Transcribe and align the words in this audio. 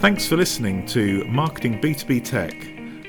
Thanks 0.00 0.28
for 0.28 0.36
listening 0.36 0.86
to 0.86 1.24
Marketing 1.24 1.80
B2B 1.80 2.24
Tech, 2.24 2.52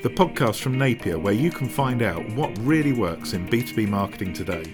the 0.02 0.10
podcast 0.10 0.60
from 0.60 0.76
Napier 0.76 1.20
where 1.20 1.32
you 1.32 1.52
can 1.52 1.68
find 1.68 2.02
out 2.02 2.28
what 2.30 2.50
really 2.62 2.92
works 2.92 3.32
in 3.32 3.48
B2B 3.48 3.88
marketing 3.88 4.32
today. 4.32 4.64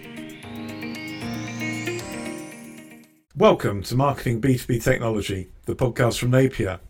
Welcome 3.37 3.83
to 3.83 3.97
Marketing 3.97 4.41
B2B 4.41 4.83
Technology, 4.83 5.51
the 5.67 5.77
podcast 5.77 6.19
from 6.19 6.31
Napier. 6.31 6.81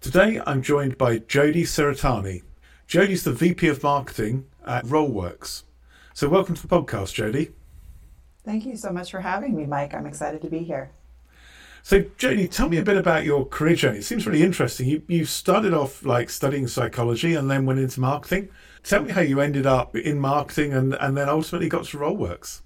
Today 0.00 0.40
I'm 0.46 0.62
joined 0.62 0.96
by 0.96 1.18
Jodi 1.18 1.64
Cerretani. 1.64 2.40
Jodi's 2.86 3.24
the 3.24 3.34
VP 3.34 3.68
of 3.68 3.82
Marketing 3.82 4.46
at 4.66 4.86
Rollworks. 4.86 5.64
So 6.14 6.26
welcome 6.30 6.54
to 6.54 6.66
the 6.66 6.68
podcast, 6.68 7.12
Jodi. 7.12 7.50
Thank 8.46 8.64
you 8.64 8.76
so 8.76 8.90
much 8.90 9.10
for 9.10 9.20
having 9.20 9.54
me, 9.54 9.66
Mike. 9.66 9.92
I'm 9.92 10.06
excited 10.06 10.40
to 10.40 10.48
be 10.48 10.60
here. 10.60 10.90
So, 11.86 12.02
Jodi, 12.16 12.48
tell 12.48 12.70
me 12.70 12.78
a 12.78 12.82
bit 12.82 12.96
about 12.96 13.26
your 13.26 13.44
career 13.44 13.76
journey. 13.76 13.98
It 13.98 14.04
seems 14.04 14.26
really 14.26 14.42
interesting. 14.42 14.88
You 14.88 15.02
you 15.06 15.26
started 15.26 15.74
off 15.74 16.02
like 16.02 16.30
studying 16.30 16.66
psychology 16.66 17.34
and 17.34 17.50
then 17.50 17.66
went 17.66 17.78
into 17.78 18.00
marketing. 18.00 18.48
Tell 18.82 19.02
me 19.02 19.12
how 19.12 19.20
you 19.20 19.38
ended 19.42 19.66
up 19.66 19.94
in 19.94 20.18
marketing 20.18 20.72
and, 20.72 20.94
and 20.94 21.14
then 21.14 21.28
ultimately 21.28 21.68
got 21.68 21.84
to 21.84 21.98
Rollworks. 21.98 22.62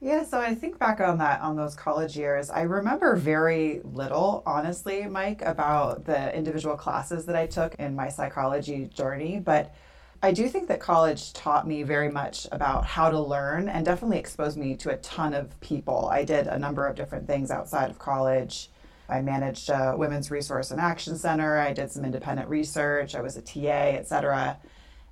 Yeah, 0.00 0.24
so 0.24 0.40
I 0.40 0.54
think 0.54 0.78
back 0.78 0.98
on 1.00 1.18
that 1.18 1.42
on 1.42 1.56
those 1.56 1.74
college 1.74 2.16
years, 2.16 2.48
I 2.48 2.62
remember 2.62 3.16
very 3.16 3.82
little, 3.84 4.42
honestly, 4.46 5.04
Mike, 5.04 5.42
about 5.42 6.06
the 6.06 6.34
individual 6.34 6.74
classes 6.74 7.26
that 7.26 7.36
I 7.36 7.46
took 7.46 7.74
in 7.74 7.94
my 7.94 8.08
psychology 8.08 8.86
journey, 8.86 9.40
but 9.40 9.74
I 10.22 10.32
do 10.32 10.48
think 10.48 10.68
that 10.68 10.80
college 10.80 11.32
taught 11.32 11.66
me 11.66 11.82
very 11.82 12.10
much 12.10 12.46
about 12.50 12.84
how 12.84 13.10
to 13.10 13.20
learn 13.20 13.68
and 13.68 13.84
definitely 13.84 14.18
exposed 14.18 14.56
me 14.56 14.74
to 14.76 14.90
a 14.90 14.96
ton 14.98 15.34
of 15.34 15.58
people. 15.60 16.08
I 16.10 16.24
did 16.24 16.46
a 16.46 16.58
number 16.58 16.86
of 16.86 16.96
different 16.96 17.26
things 17.26 17.50
outside 17.50 17.90
of 17.90 17.98
college. 17.98 18.70
I 19.08 19.20
managed 19.20 19.68
a 19.68 19.94
women's 19.96 20.30
resource 20.30 20.70
and 20.70 20.80
action 20.80 21.16
center. 21.16 21.58
I 21.58 21.72
did 21.72 21.90
some 21.90 22.04
independent 22.04 22.48
research. 22.48 23.14
I 23.14 23.20
was 23.20 23.36
a 23.36 23.42
TA, 23.42 23.96
etc. 23.98 24.58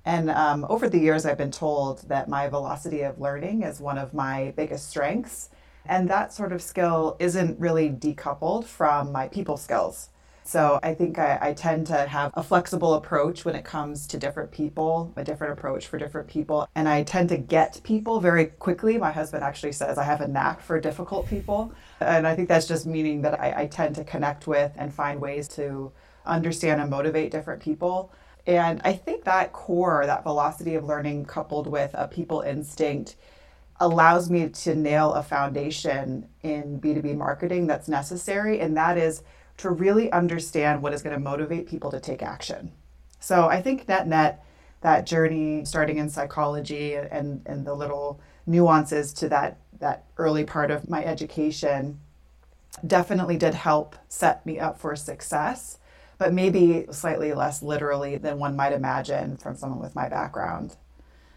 And 0.05 0.29
um, 0.31 0.65
over 0.69 0.89
the 0.89 0.99
years, 0.99 1.25
I've 1.25 1.37
been 1.37 1.51
told 1.51 2.07
that 2.09 2.27
my 2.27 2.47
velocity 2.49 3.01
of 3.01 3.19
learning 3.19 3.63
is 3.63 3.79
one 3.79 3.97
of 3.97 4.13
my 4.13 4.53
biggest 4.57 4.89
strengths. 4.89 5.49
And 5.85 6.09
that 6.09 6.33
sort 6.33 6.51
of 6.51 6.61
skill 6.61 7.15
isn't 7.19 7.59
really 7.59 7.89
decoupled 7.89 8.65
from 8.65 9.11
my 9.11 9.27
people 9.27 9.55
skills. 9.55 10.09
So 10.47 10.79
I 10.83 10.93
think 10.93 11.17
I, 11.17 11.39
I, 11.41 11.53
tend 11.53 11.87
to 11.87 12.05
have 12.05 12.31
a 12.35 12.43
flexible 12.43 12.93
approach 12.93 13.45
when 13.45 13.55
it 13.55 13.65
comes 13.65 14.05
to 14.05 14.17
different 14.17 14.51
people, 14.51 15.11
a 15.15 15.23
different 15.23 15.53
approach 15.53 15.87
for 15.87 15.97
different 15.97 16.27
people. 16.27 16.69
And 16.75 16.87
I 16.87 17.01
tend 17.01 17.29
to 17.29 17.37
get 17.37 17.81
people 17.83 18.19
very 18.19 18.45
quickly. 18.45 18.99
My 18.99 19.11
husband 19.11 19.43
actually 19.43 19.71
says 19.71 19.97
I 19.97 20.03
have 20.03 20.21
a 20.21 20.27
knack 20.27 20.61
for 20.61 20.79
difficult 20.79 21.27
people. 21.27 21.73
And 21.99 22.27
I 22.27 22.35
think 22.35 22.47
that's 22.47 22.67
just 22.67 22.85
meaning 22.85 23.23
that 23.23 23.41
I, 23.41 23.63
I 23.63 23.65
tend 23.65 23.95
to 23.95 24.03
connect 24.03 24.45
with 24.45 24.71
and 24.75 24.93
find 24.93 25.19
ways 25.19 25.47
to 25.49 25.91
understand 26.27 26.79
and 26.79 26.91
motivate 26.91 27.31
different 27.31 27.59
people. 27.59 28.11
And 28.45 28.81
I 28.83 28.93
think 28.93 29.23
that 29.23 29.51
core, 29.51 30.05
that 30.05 30.21
velocity 30.21 30.75
of 30.75 30.83
learning 30.83 31.25
coupled 31.25 31.65
with 31.65 31.89
a 31.95 32.07
people 32.07 32.41
instinct, 32.41 33.15
allows 33.79 34.29
me 34.29 34.49
to 34.49 34.75
nail 34.75 35.13
a 35.13 35.23
foundation 35.23 36.29
in 36.43 36.79
B2B 36.79 37.17
marketing 37.17 37.65
that's 37.65 37.87
necessary. 37.87 38.59
And 38.59 38.77
that 38.77 38.99
is 38.99 39.23
to 39.57 39.69
really 39.69 40.11
understand 40.11 40.81
what 40.81 40.93
is 40.93 41.01
going 41.01 41.15
to 41.15 41.19
motivate 41.21 41.67
people 41.67 41.91
to 41.91 41.99
take 41.99 42.21
action. 42.21 42.71
So 43.19 43.47
I 43.47 43.61
think 43.61 43.87
net 43.87 44.07
net, 44.07 44.43
that 44.81 45.05
journey 45.05 45.65
starting 45.65 45.97
in 45.97 46.09
psychology 46.09 46.95
and, 46.95 47.41
and 47.45 47.65
the 47.65 47.73
little 47.73 48.19
nuances 48.45 49.13
to 49.13 49.29
that, 49.29 49.57
that 49.79 50.05
early 50.17 50.43
part 50.43 50.71
of 50.71 50.89
my 50.89 51.03
education 51.03 51.99
definitely 52.85 53.37
did 53.37 53.53
help 53.53 53.95
set 54.07 54.45
me 54.45 54.59
up 54.59 54.79
for 54.79 54.95
success, 54.95 55.79
but 56.17 56.33
maybe 56.33 56.85
slightly 56.91 57.33
less 57.33 57.63
literally 57.63 58.17
than 58.17 58.37
one 58.37 58.55
might 58.55 58.73
imagine 58.73 59.37
from 59.37 59.55
someone 59.55 59.79
with 59.79 59.95
my 59.95 60.09
background. 60.09 60.75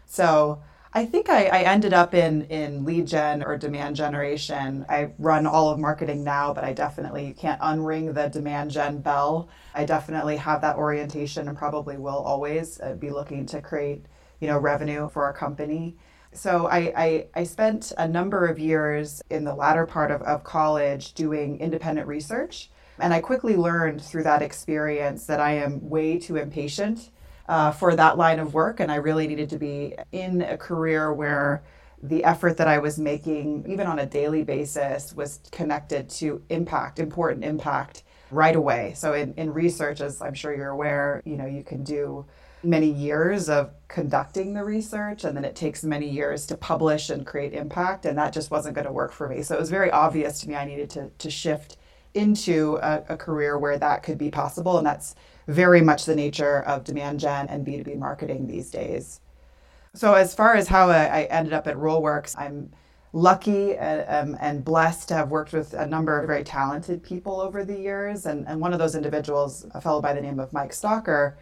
So 0.05 0.61
I 0.91 1.05
think 1.05 1.29
I, 1.29 1.45
I, 1.45 1.59
ended 1.61 1.93
up 1.93 2.15
in, 2.15 2.43
in 2.43 2.83
lead 2.83 3.05
gen 3.05 3.43
or 3.43 3.57
demand 3.57 3.95
generation. 3.95 4.87
I 4.89 5.11
run 5.19 5.45
all 5.45 5.69
of 5.69 5.77
marketing 5.77 6.23
now, 6.23 6.51
but 6.51 6.63
I 6.63 6.73
definitely 6.73 7.35
can't 7.37 7.61
unring 7.61 8.15
the 8.15 8.27
demand 8.27 8.71
gen 8.71 8.99
bell. 9.01 9.49
I 9.75 9.85
definitely 9.85 10.37
have 10.37 10.61
that 10.61 10.77
orientation 10.77 11.47
and 11.47 11.55
probably 11.55 11.97
will 11.97 12.17
always 12.17 12.81
uh, 12.81 12.93
be 12.93 13.11
looking 13.11 13.45
to 13.47 13.61
create, 13.61 14.05
you 14.39 14.47
know, 14.47 14.57
revenue 14.57 15.09
for 15.09 15.23
our 15.25 15.33
company. 15.33 15.95
So 16.33 16.65
I, 16.65 16.91
I, 16.97 17.25
I 17.35 17.43
spent 17.43 17.91
a 17.99 18.07
number 18.07 18.47
of 18.47 18.57
years 18.57 19.21
in 19.29 19.43
the 19.43 19.53
latter 19.53 19.85
part 19.85 20.09
of, 20.09 20.23
of 20.23 20.43
college 20.43 21.13
doing 21.13 21.59
independent 21.59 22.07
research. 22.07 22.71
And 22.97 23.13
I 23.13 23.21
quickly 23.21 23.55
learned 23.55 24.01
through 24.01 24.23
that 24.23 24.41
experience 24.41 25.27
that 25.27 25.39
I 25.39 25.51
am 25.53 25.87
way 25.87 26.17
too 26.17 26.35
impatient 26.35 27.11
uh, 27.49 27.71
for 27.71 27.95
that 27.95 28.15
line 28.15 28.39
of 28.39 28.53
work. 28.53 28.79
And 28.79 28.91
I 28.91 28.95
really 28.95 29.27
needed 29.27 29.49
to 29.49 29.57
be 29.57 29.95
in 30.11 30.41
a 30.43 30.55
career 30.55 31.11
where 31.11 31.63
the 32.01 32.23
effort 32.23 32.55
that 32.57 32.67
I 32.67 32.77
was 32.77 32.99
making, 32.99 33.65
even 33.67 33.87
on 33.87 33.99
a 33.99 34.05
daily 34.05 34.43
basis, 34.43 35.13
was 35.13 35.39
connected 35.51 36.09
to 36.11 36.41
impact, 36.49 36.99
important 36.99 37.43
impact 37.43 38.03
right 38.29 38.55
away. 38.55 38.93
So 38.95 39.13
in, 39.13 39.33
in 39.33 39.51
research, 39.51 39.99
as 39.99 40.21
I'm 40.21 40.35
sure 40.35 40.55
you're 40.55 40.69
aware, 40.69 41.23
you 41.25 41.35
know, 41.35 41.47
you 41.47 41.63
can 41.63 41.83
do 41.83 42.25
many 42.61 42.87
years 42.87 43.49
of 43.49 43.71
conducting 43.87 44.53
the 44.53 44.63
research 44.63 45.23
and 45.23 45.35
then 45.35 45.43
it 45.43 45.55
takes 45.55 45.83
many 45.83 46.07
years 46.07 46.45
to 46.45 46.55
publish 46.55 47.09
and 47.09 47.25
create 47.25 47.53
impact 47.53 48.05
and 48.05 48.17
that 48.17 48.33
just 48.33 48.51
wasn't 48.51 48.75
going 48.75 48.85
to 48.85 48.91
work 48.91 49.13
for 49.13 49.29
me 49.29 49.41
so 49.41 49.55
it 49.55 49.59
was 49.59 49.69
very 49.69 49.89
obvious 49.91 50.41
to 50.41 50.49
me 50.49 50.55
i 50.55 50.65
needed 50.65 50.89
to, 50.89 51.09
to 51.17 51.31
shift 51.31 51.77
into 52.15 52.77
a, 52.81 53.01
a 53.07 53.15
career 53.15 53.57
where 53.57 53.77
that 53.77 54.03
could 54.03 54.17
be 54.17 54.29
possible 54.29 54.77
and 54.77 54.85
that's 54.85 55.15
very 55.49 55.81
much 55.81 56.05
the 56.05 56.15
nature 56.15 56.61
of 56.61 56.83
demand 56.83 57.19
gen 57.19 57.47
and 57.47 57.65
B2B 57.65 57.97
marketing 57.97 58.45
these 58.45 58.69
days. 58.69 59.19
So, 59.95 60.13
as 60.13 60.35
far 60.35 60.53
as 60.53 60.67
how 60.67 60.89
I 60.89 61.23
ended 61.23 61.53
up 61.53 61.67
at 61.67 61.75
Rollworks, 61.75 62.35
I'm 62.37 62.71
lucky 63.13 63.75
and, 63.75 64.05
um, 64.07 64.37
and, 64.39 64.63
blessed 64.63 65.07
to 65.07 65.15
have 65.15 65.31
worked 65.31 65.51
with 65.51 65.73
a 65.73 65.87
number 65.87 66.19
of 66.19 66.27
very 66.27 66.43
talented 66.43 67.01
people 67.01 67.41
over 67.41 67.65
the 67.65 67.75
years. 67.75 68.27
And, 68.27 68.47
and 68.47 68.61
one 68.61 68.71
of 68.71 68.77
those 68.77 68.93
individuals, 68.93 69.65
a 69.73 69.81
fellow 69.81 69.99
by 69.99 70.13
the 70.13 70.21
name 70.21 70.39
of 70.39 70.53
Mike 70.53 70.71
Stalker, 70.71 71.39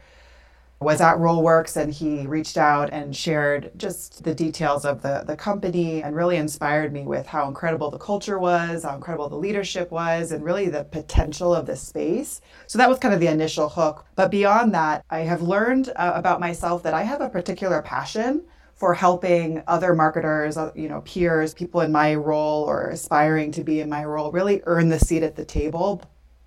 was 0.79 1.01
at 1.01 1.17
Rollworks 1.17 1.75
and 1.75 1.91
he 1.91 2.27
reached 2.27 2.57
out 2.57 2.89
and 2.91 3.15
shared 3.15 3.71
just 3.77 4.23
the 4.23 4.35
details 4.35 4.85
of 4.85 5.01
the, 5.01 5.23
the 5.25 5.35
company 5.35 6.03
and 6.03 6.15
really 6.15 6.37
inspired 6.37 6.93
me 6.93 7.01
with 7.01 7.25
how 7.25 7.47
incredible 7.47 7.89
the 7.89 7.97
culture 7.97 8.37
was, 8.37 8.83
how 8.83 8.95
incredible 8.95 9.27
the 9.27 9.35
leadership 9.35 9.89
was, 9.89 10.31
and 10.31 10.43
really 10.43 10.69
the 10.69 10.83
potential 10.83 11.53
of 11.53 11.65
the 11.65 11.75
space. 11.75 12.41
So 12.67 12.77
that 12.77 12.89
was 12.89 12.99
kind 12.99 13.13
of 13.13 13.19
the 13.19 13.27
initial 13.27 13.69
hook. 13.69 14.05
But 14.15 14.29
beyond 14.29 14.73
that, 14.75 15.03
I 15.09 15.21
have 15.21 15.41
learned 15.41 15.89
uh, 15.95 16.11
about 16.13 16.39
myself 16.39 16.83
that 16.83 16.93
I 16.93 17.01
have 17.01 17.21
a 17.21 17.29
particular 17.29 17.81
passion 17.81 18.43
for 18.75 18.93
helping 18.93 19.63
other 19.65 19.95
marketers, 19.95 20.57
uh, 20.57 20.71
you 20.75 20.87
know, 20.87 21.01
peers, 21.01 21.55
people 21.55 21.81
in 21.81 21.91
my 21.91 22.13
role 22.13 22.63
or 22.63 22.89
aspiring 22.89 23.51
to 23.53 23.63
be 23.63 23.79
in 23.79 23.89
my 23.89 24.05
role 24.05 24.31
really 24.31 24.61
earn 24.67 24.89
the 24.89 24.99
seat 24.99 25.23
at 25.23 25.35
the 25.35 25.43
table. 25.43 26.03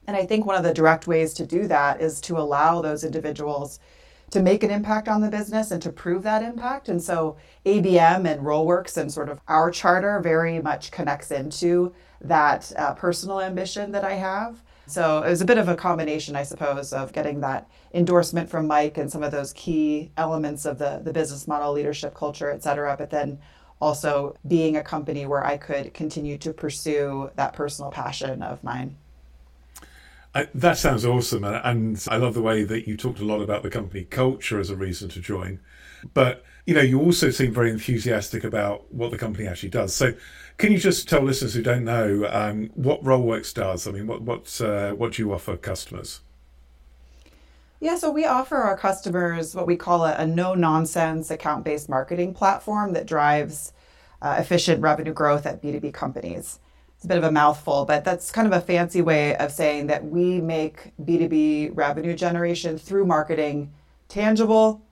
And 0.06 0.16
I 0.16 0.24
think 0.24 0.46
one 0.46 0.54
of 0.56 0.62
the 0.62 0.72
direct 0.72 1.08
ways 1.08 1.34
to 1.34 1.46
do 1.46 1.66
that 1.66 2.00
is 2.00 2.20
to 2.22 2.38
allow 2.38 2.80
those 2.80 3.02
individuals 3.02 3.80
to 4.30 4.42
make 4.42 4.62
an 4.62 4.70
impact 4.70 5.08
on 5.08 5.20
the 5.20 5.28
business 5.28 5.70
and 5.70 5.82
to 5.82 5.90
prove 5.90 6.22
that 6.22 6.42
impact. 6.42 6.88
And 6.88 7.02
so 7.02 7.36
ABM 7.66 8.26
and 8.26 8.40
Rollworks 8.42 8.96
and 8.96 9.12
sort 9.12 9.28
of 9.28 9.40
our 9.48 9.70
charter 9.70 10.20
very 10.20 10.60
much 10.60 10.90
connects 10.90 11.30
into 11.30 11.92
that 12.20 12.72
uh, 12.76 12.94
personal 12.94 13.40
ambition 13.40 13.92
that 13.92 14.04
I 14.04 14.14
have. 14.14 14.62
So 14.86 15.22
it 15.22 15.30
was 15.30 15.40
a 15.40 15.44
bit 15.44 15.58
of 15.58 15.68
a 15.68 15.76
combination, 15.76 16.34
I 16.34 16.42
suppose, 16.42 16.92
of 16.92 17.12
getting 17.12 17.40
that 17.40 17.70
endorsement 17.94 18.50
from 18.50 18.66
Mike 18.66 18.98
and 18.98 19.10
some 19.10 19.22
of 19.22 19.30
those 19.30 19.52
key 19.52 20.10
elements 20.16 20.64
of 20.64 20.78
the, 20.78 21.00
the 21.04 21.12
business 21.12 21.46
model, 21.46 21.72
leadership 21.72 22.14
culture, 22.14 22.50
et 22.50 22.62
cetera, 22.62 22.96
but 22.98 23.10
then 23.10 23.38
also 23.80 24.36
being 24.48 24.76
a 24.76 24.82
company 24.82 25.26
where 25.26 25.44
I 25.44 25.56
could 25.56 25.94
continue 25.94 26.36
to 26.38 26.52
pursue 26.52 27.30
that 27.36 27.52
personal 27.52 27.90
passion 27.90 28.42
of 28.42 28.62
mine. 28.62 28.96
I, 30.34 30.48
that 30.54 30.78
sounds 30.78 31.04
awesome, 31.04 31.42
and, 31.42 31.56
and 31.64 32.06
I 32.08 32.16
love 32.16 32.34
the 32.34 32.42
way 32.42 32.62
that 32.62 32.86
you 32.86 32.96
talked 32.96 33.18
a 33.18 33.24
lot 33.24 33.40
about 33.40 33.62
the 33.62 33.70
company 33.70 34.04
culture 34.04 34.60
as 34.60 34.70
a 34.70 34.76
reason 34.76 35.08
to 35.10 35.20
join. 35.20 35.60
But 36.14 36.44
you 36.66 36.74
know, 36.74 36.80
you 36.80 37.00
also 37.00 37.30
seem 37.30 37.52
very 37.52 37.70
enthusiastic 37.70 38.44
about 38.44 38.92
what 38.92 39.10
the 39.10 39.18
company 39.18 39.48
actually 39.48 39.70
does. 39.70 39.94
So, 39.94 40.14
can 40.56 40.70
you 40.70 40.78
just 40.78 41.08
tell 41.08 41.22
listeners 41.22 41.54
who 41.54 41.62
don't 41.62 41.84
know 41.84 42.28
um, 42.30 42.70
what 42.74 43.02
Rollworks 43.02 43.52
does? 43.52 43.88
I 43.88 43.90
mean, 43.90 44.06
what 44.06 44.22
what 44.22 44.60
uh, 44.60 44.92
what 44.92 45.14
do 45.14 45.22
you 45.22 45.32
offer 45.32 45.56
customers? 45.56 46.20
Yeah, 47.80 47.96
so 47.96 48.10
we 48.10 48.26
offer 48.26 48.56
our 48.56 48.76
customers 48.76 49.54
what 49.54 49.66
we 49.66 49.74
call 49.74 50.04
a, 50.04 50.14
a 50.14 50.26
no 50.26 50.54
nonsense 50.54 51.30
account 51.30 51.64
based 51.64 51.88
marketing 51.88 52.34
platform 52.34 52.92
that 52.92 53.06
drives 53.06 53.72
uh, 54.22 54.36
efficient 54.38 54.80
revenue 54.82 55.14
growth 55.14 55.46
at 55.46 55.62
B2B 55.62 55.92
companies 55.94 56.60
it's 57.00 57.06
a 57.06 57.08
bit 57.08 57.16
of 57.16 57.24
a 57.24 57.32
mouthful, 57.32 57.86
but 57.86 58.04
that's 58.04 58.30
kind 58.30 58.46
of 58.46 58.52
a 58.52 58.60
fancy 58.60 59.00
way 59.00 59.34
of 59.36 59.50
saying 59.50 59.86
that 59.86 60.04
we 60.04 60.38
make 60.38 60.92
B2B 61.02 61.70
revenue 61.72 62.14
generation 62.14 62.76
through 62.76 63.06
marketing 63.06 63.72
tangible, 64.08 64.82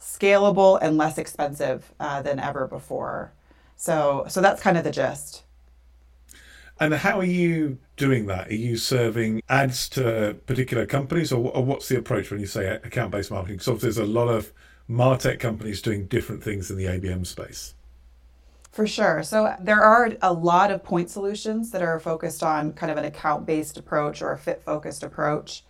scalable, 0.00 0.78
and 0.80 0.96
less 0.96 1.18
expensive 1.18 1.92
uh, 1.98 2.22
than 2.22 2.38
ever 2.38 2.68
before. 2.68 3.32
So, 3.74 4.26
so 4.28 4.40
that's 4.40 4.62
kind 4.62 4.78
of 4.78 4.84
the 4.84 4.92
gist. 4.92 5.42
And 6.78 6.94
how 6.94 7.18
are 7.18 7.24
you 7.24 7.78
doing 7.96 8.26
that? 8.26 8.46
Are 8.46 8.54
you 8.54 8.76
serving 8.76 9.42
ads 9.48 9.88
to 9.88 10.36
particular 10.46 10.86
companies, 10.86 11.32
or, 11.32 11.50
or 11.50 11.64
what's 11.64 11.88
the 11.88 11.98
approach 11.98 12.30
when 12.30 12.38
you 12.38 12.46
say 12.46 12.68
account 12.68 13.10
based 13.10 13.32
marketing? 13.32 13.56
Because 13.56 13.82
there's 13.82 13.98
a 13.98 14.04
lot 14.04 14.28
of 14.28 14.52
Martech 14.88 15.40
companies 15.40 15.82
doing 15.82 16.06
different 16.06 16.44
things 16.44 16.70
in 16.70 16.76
the 16.76 16.84
ABM 16.84 17.26
space. 17.26 17.74
For 18.76 18.86
sure. 18.86 19.22
So 19.22 19.56
there 19.58 19.80
are 19.80 20.12
a 20.20 20.34
lot 20.34 20.70
of 20.70 20.84
point 20.84 21.08
solutions 21.08 21.70
that 21.70 21.80
are 21.80 21.98
focused 21.98 22.42
on 22.42 22.74
kind 22.74 22.92
of 22.92 22.98
an 22.98 23.06
account 23.06 23.46
based 23.46 23.78
approach 23.78 24.20
or 24.20 24.32
a 24.32 24.38
fit 24.38 24.62
focused 24.62 25.02
approach. 25.02 25.64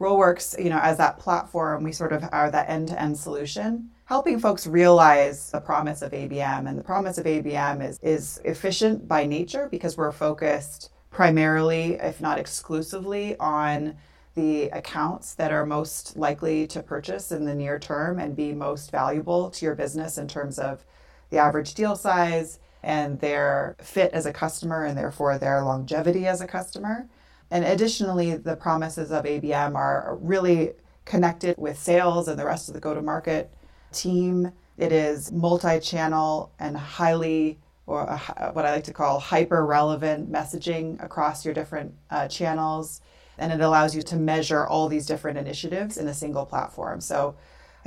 Rollworks, 0.00 0.60
you 0.60 0.68
know, 0.68 0.80
as 0.82 0.98
that 0.98 1.20
platform, 1.20 1.84
we 1.84 1.92
sort 1.92 2.12
of 2.12 2.24
are 2.32 2.50
that 2.50 2.68
end 2.68 2.88
to 2.88 3.00
end 3.00 3.16
solution, 3.16 3.90
helping 4.06 4.40
folks 4.40 4.66
realize 4.66 5.52
the 5.52 5.60
promise 5.60 6.02
of 6.02 6.10
ABM. 6.10 6.68
And 6.68 6.76
the 6.76 6.82
promise 6.82 7.16
of 7.16 7.26
ABM 7.26 7.88
is, 7.88 8.00
is 8.02 8.40
efficient 8.44 9.06
by 9.06 9.24
nature 9.24 9.68
because 9.70 9.96
we're 9.96 10.10
focused 10.10 10.90
primarily, 11.10 11.92
if 11.92 12.20
not 12.20 12.40
exclusively, 12.40 13.36
on 13.38 13.96
the 14.34 14.64
accounts 14.70 15.32
that 15.36 15.52
are 15.52 15.64
most 15.64 16.16
likely 16.16 16.66
to 16.66 16.82
purchase 16.82 17.30
in 17.30 17.44
the 17.44 17.54
near 17.54 17.78
term 17.78 18.18
and 18.18 18.34
be 18.34 18.52
most 18.52 18.90
valuable 18.90 19.48
to 19.50 19.64
your 19.64 19.76
business 19.76 20.18
in 20.18 20.26
terms 20.26 20.58
of 20.58 20.84
the 21.30 21.38
average 21.38 21.74
deal 21.74 21.96
size 21.96 22.58
and 22.82 23.20
their 23.20 23.76
fit 23.80 24.12
as 24.12 24.26
a 24.26 24.32
customer 24.32 24.84
and 24.84 24.96
therefore 24.96 25.38
their 25.38 25.62
longevity 25.62 26.26
as 26.26 26.40
a 26.40 26.46
customer. 26.46 27.08
And 27.50 27.64
additionally, 27.64 28.36
the 28.36 28.56
promises 28.56 29.10
of 29.10 29.24
ABM 29.24 29.74
are 29.74 30.18
really 30.20 30.72
connected 31.04 31.56
with 31.58 31.78
sales 31.78 32.28
and 32.28 32.38
the 32.38 32.44
rest 32.44 32.68
of 32.68 32.74
the 32.74 32.80
go 32.80 32.94
to 32.94 33.02
market 33.02 33.50
team. 33.92 34.52
It 34.76 34.92
is 34.92 35.32
multi 35.32 35.80
channel 35.80 36.52
and 36.58 36.76
highly, 36.76 37.58
or 37.86 38.06
what 38.52 38.66
I 38.66 38.72
like 38.72 38.84
to 38.84 38.92
call 38.92 39.18
hyper 39.18 39.64
relevant 39.64 40.30
messaging 40.30 41.02
across 41.02 41.44
your 41.44 41.54
different 41.54 41.94
uh, 42.10 42.28
channels. 42.28 43.00
And 43.38 43.52
it 43.52 43.60
allows 43.60 43.94
you 43.94 44.02
to 44.02 44.16
measure 44.16 44.66
all 44.66 44.88
these 44.88 45.06
different 45.06 45.38
initiatives 45.38 45.96
in 45.96 46.08
a 46.08 46.14
single 46.14 46.44
platform. 46.44 47.00
So 47.00 47.36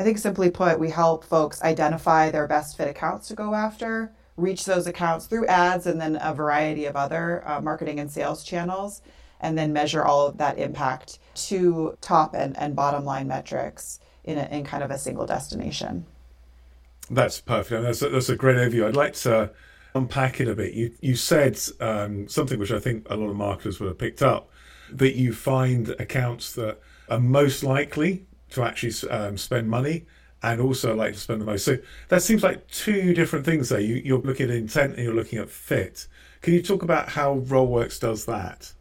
I 0.02 0.04
think 0.04 0.18
simply 0.18 0.50
put, 0.50 0.80
we 0.80 0.90
help 0.90 1.24
folks 1.24 1.62
identify 1.62 2.32
their 2.32 2.48
best 2.48 2.76
fit 2.76 2.88
accounts 2.88 3.28
to 3.28 3.36
go 3.36 3.54
after, 3.54 4.12
reach 4.36 4.66
those 4.66 4.88
accounts 4.88 5.28
through 5.28 5.46
ads 5.46 5.86
and 5.86 6.02
then 6.02 6.18
a 6.24 6.34
variety 6.34 6.86
of 6.86 6.96
other 6.96 7.48
uh, 7.48 7.62
marketing 7.62 8.00
and 8.00 8.10
sales 8.10 8.44
channels, 8.44 9.04
and 9.42 9.56
then 9.56 9.72
measure 9.72 10.04
all 10.04 10.26
of 10.26 10.40
that 10.40 10.58
impact 10.58 11.20
to 11.36 11.96
top 12.02 12.34
and, 12.34 12.58
and 12.58 12.76
bottom 12.76 13.06
line 13.06 13.28
metrics 13.28 14.00
in, 14.24 14.40
a, 14.40 14.46
in 14.46 14.64
kind 14.64 14.82
of 14.82 14.90
a 14.90 14.98
single 14.98 15.28
destination. 15.28 16.04
That's 17.12 17.40
perfect. 17.40 17.84
That's 17.84 18.02
a, 18.02 18.10
that's 18.10 18.30
a 18.30 18.36
great 18.36 18.58
overview. 18.58 18.88
I'd 18.88 18.96
like 18.96 19.14
to 19.18 19.52
unpack 19.94 20.42
it 20.42 20.48
a 20.48 20.56
bit. 20.56 20.74
You, 20.74 20.96
you 21.02 21.16
said 21.16 21.60
um, 21.80 22.28
something 22.28 22.58
which 22.58 22.72
I 22.72 22.80
think 22.80 23.06
a 23.08 23.16
lot 23.16 23.30
of 23.30 23.36
marketers 23.36 23.80
would 23.80 23.90
have 23.90 24.00
picked 24.00 24.24
up 24.24 24.50
that 24.94 25.16
you 25.16 25.32
find 25.32 25.90
accounts 26.00 26.54
that 26.54 26.80
are 27.08 27.20
most 27.20 27.64
likely 27.64 28.26
to 28.52 28.64
actually 28.64 29.10
um, 29.10 29.38
spend 29.38 29.70
money 29.70 30.06
and 30.44 30.60
also 30.60 30.96
like 30.96 31.14
to 31.14 31.20
spend 31.20 31.42
the 31.42 31.46
most. 31.46 31.66
So 31.66 31.78
that 32.10 32.22
seems 32.22 32.44
like 32.44 32.68
two 32.68 33.14
different 33.14 33.46
things 33.46 33.70
there. 33.70 33.80
You, 33.80 33.96
you're 33.96 34.22
looking 34.22 34.50
at 34.50 34.56
intent 34.56 34.96
and 34.96 35.04
you're 35.04 35.14
looking 35.14 35.40
at 35.40 35.50
fit. 35.50 36.08
Can 36.42 36.54
you 36.54 36.62
talk 36.62 36.84
about 36.84 37.10
how 37.10 37.40
Rollworks 37.40 38.00
does 38.00 38.26
that? 38.26 38.74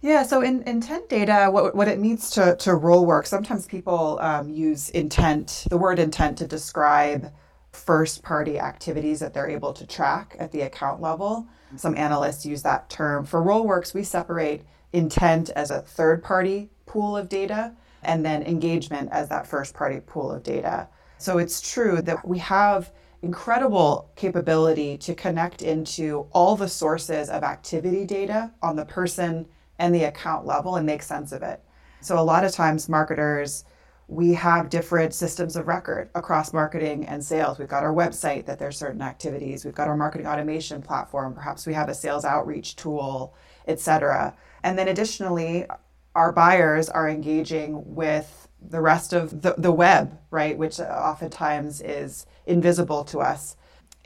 Yeah, 0.00 0.22
so 0.22 0.42
in 0.42 0.62
intent 0.62 1.08
data, 1.08 1.48
what, 1.50 1.74
what 1.74 1.88
it 1.88 1.98
means 1.98 2.30
to, 2.30 2.54
to 2.56 2.70
Rollworks, 2.70 3.26
sometimes 3.26 3.66
people 3.66 4.18
um, 4.20 4.48
use 4.48 4.90
intent, 4.90 5.66
the 5.68 5.78
word 5.78 5.98
intent, 5.98 6.38
to 6.38 6.46
describe 6.46 7.32
first 7.72 8.22
party 8.22 8.58
activities 8.58 9.18
that 9.20 9.34
they're 9.34 9.50
able 9.50 9.72
to 9.72 9.86
track 9.86 10.36
at 10.38 10.52
the 10.52 10.60
account 10.62 11.00
level. 11.00 11.46
Some 11.76 11.96
analysts 11.96 12.46
use 12.46 12.62
that 12.62 12.88
term. 12.88 13.24
For 13.24 13.42
Rollworks, 13.42 13.94
we 13.94 14.04
separate 14.04 14.62
intent 14.92 15.50
as 15.50 15.70
a 15.70 15.80
third 15.80 16.22
party 16.22 16.70
pool 16.86 17.16
of 17.16 17.28
data 17.28 17.74
and 18.06 18.24
then 18.24 18.42
engagement 18.42 19.10
as 19.12 19.28
that 19.28 19.46
first 19.46 19.74
party 19.74 20.00
pool 20.00 20.30
of 20.30 20.42
data. 20.42 20.88
So 21.18 21.38
it's 21.38 21.60
true 21.60 22.00
that 22.02 22.26
we 22.26 22.38
have 22.38 22.92
incredible 23.22 24.10
capability 24.16 24.96
to 24.98 25.14
connect 25.14 25.62
into 25.62 26.26
all 26.32 26.56
the 26.56 26.68
sources 26.68 27.28
of 27.28 27.42
activity 27.42 28.04
data 28.04 28.52
on 28.62 28.76
the 28.76 28.84
person 28.84 29.46
and 29.78 29.94
the 29.94 30.04
account 30.04 30.46
level 30.46 30.76
and 30.76 30.86
make 30.86 31.02
sense 31.02 31.32
of 31.32 31.42
it. 31.42 31.60
So 32.00 32.18
a 32.18 32.20
lot 32.20 32.44
of 32.44 32.52
times 32.52 32.88
marketers 32.88 33.64
we 34.08 34.34
have 34.34 34.70
different 34.70 35.12
systems 35.12 35.56
of 35.56 35.66
record 35.66 36.08
across 36.14 36.52
marketing 36.52 37.06
and 37.06 37.24
sales. 37.24 37.58
We've 37.58 37.66
got 37.66 37.82
our 37.82 37.92
website 37.92 38.46
that 38.46 38.58
there's 38.58 38.78
certain 38.78 39.02
activities. 39.02 39.64
We've 39.64 39.74
got 39.74 39.88
our 39.88 39.96
marketing 39.96 40.28
automation 40.28 40.80
platform. 40.80 41.34
Perhaps 41.34 41.66
we 41.66 41.74
have 41.74 41.88
a 41.88 41.94
sales 41.94 42.24
outreach 42.24 42.76
tool, 42.76 43.34
et 43.66 43.80
cetera. 43.80 44.36
And 44.62 44.78
then 44.78 44.88
additionally, 44.88 45.66
our 46.16 46.32
buyers 46.32 46.88
are 46.88 47.08
engaging 47.08 47.94
with 47.94 48.48
the 48.70 48.80
rest 48.80 49.12
of 49.12 49.42
the, 49.42 49.54
the 49.58 49.70
web, 49.70 50.18
right, 50.30 50.56
which 50.56 50.80
oftentimes 50.80 51.82
is 51.82 52.26
invisible 52.46 53.04
to 53.04 53.18
us. 53.18 53.56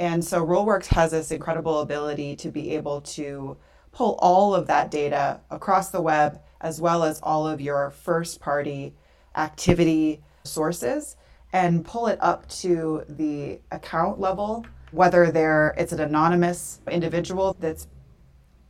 And 0.00 0.24
so 0.24 0.44
Rollworks 0.44 0.86
has 0.86 1.12
this 1.12 1.30
incredible 1.30 1.80
ability 1.80 2.34
to 2.36 2.50
be 2.50 2.74
able 2.74 3.00
to 3.02 3.56
pull 3.92 4.18
all 4.20 4.54
of 4.56 4.66
that 4.66 4.90
data 4.90 5.40
across 5.50 5.90
the 5.90 6.02
web, 6.02 6.40
as 6.60 6.80
well 6.80 7.04
as 7.04 7.20
all 7.22 7.46
of 7.46 7.60
your 7.60 7.90
first 7.90 8.40
party 8.40 8.92
activity 9.36 10.20
sources, 10.42 11.16
and 11.52 11.84
pull 11.84 12.08
it 12.08 12.18
up 12.20 12.48
to 12.48 13.04
the 13.08 13.60
account 13.70 14.18
level, 14.18 14.66
whether 14.90 15.30
they're 15.30 15.74
it's 15.78 15.92
an 15.92 16.00
anonymous 16.00 16.80
individual 16.90 17.56
that's 17.60 17.86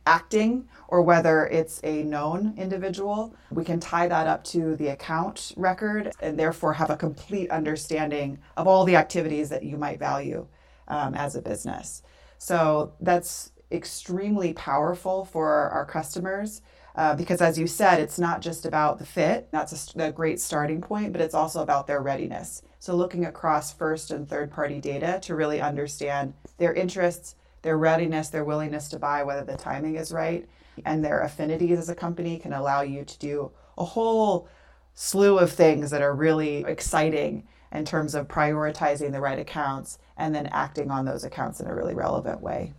acting 0.05 0.67
or 0.87 1.01
whether 1.01 1.47
it's 1.47 1.79
a 1.83 2.03
known 2.03 2.53
individual. 2.57 3.33
We 3.51 3.63
can 3.63 3.79
tie 3.79 4.07
that 4.07 4.27
up 4.27 4.43
to 4.45 4.75
the 4.75 4.89
account 4.89 5.53
record 5.55 6.11
and 6.21 6.37
therefore 6.37 6.73
have 6.73 6.89
a 6.89 6.97
complete 6.97 7.49
understanding 7.51 8.39
of 8.57 8.67
all 8.67 8.83
the 8.83 8.95
activities 8.95 9.49
that 9.49 9.63
you 9.63 9.77
might 9.77 9.99
value 9.99 10.47
um, 10.87 11.13
as 11.15 11.35
a 11.35 11.41
business. 11.41 12.03
So 12.37 12.93
that's 12.99 13.51
extremely 13.71 14.53
powerful 14.53 15.25
for 15.25 15.69
our 15.69 15.85
customers. 15.85 16.61
Uh, 16.95 17.15
because 17.15 17.41
as 17.41 17.57
you 17.57 17.67
said, 17.67 17.99
it's 17.99 18.19
not 18.19 18.41
just 18.41 18.65
about 18.65 18.99
the 18.99 19.05
fit, 19.05 19.47
that's 19.51 19.95
a, 19.95 20.07
a 20.07 20.11
great 20.11 20.41
starting 20.41 20.81
point, 20.81 21.13
but 21.13 21.21
it's 21.21 21.33
also 21.33 21.61
about 21.61 21.87
their 21.87 22.01
readiness. 22.01 22.63
So, 22.79 22.95
looking 22.95 23.25
across 23.25 23.71
first 23.71 24.11
and 24.11 24.27
third 24.27 24.51
party 24.51 24.81
data 24.81 25.19
to 25.21 25.35
really 25.35 25.61
understand 25.61 26.33
their 26.57 26.73
interests, 26.73 27.35
their 27.61 27.77
readiness, 27.77 28.29
their 28.29 28.43
willingness 28.43 28.87
to 28.89 28.99
buy, 28.99 29.23
whether 29.23 29.43
the 29.43 29.57
timing 29.57 29.95
is 29.95 30.11
right, 30.11 30.47
and 30.85 31.03
their 31.03 31.21
affinities 31.21 31.79
as 31.79 31.89
a 31.89 31.95
company 31.95 32.37
can 32.37 32.53
allow 32.53 32.81
you 32.81 33.03
to 33.05 33.19
do 33.19 33.51
a 33.77 33.85
whole 33.85 34.47
slew 34.93 35.37
of 35.37 35.51
things 35.51 35.91
that 35.91 36.01
are 36.01 36.13
really 36.13 36.63
exciting 36.65 37.47
in 37.71 37.85
terms 37.85 38.15
of 38.15 38.27
prioritizing 38.27 39.11
the 39.11 39.21
right 39.21 39.39
accounts 39.39 39.99
and 40.17 40.35
then 40.35 40.47
acting 40.47 40.91
on 40.91 41.05
those 41.05 41.23
accounts 41.23 41.59
in 41.59 41.67
a 41.67 41.75
really 41.75 41.93
relevant 41.93 42.41
way. 42.41 42.73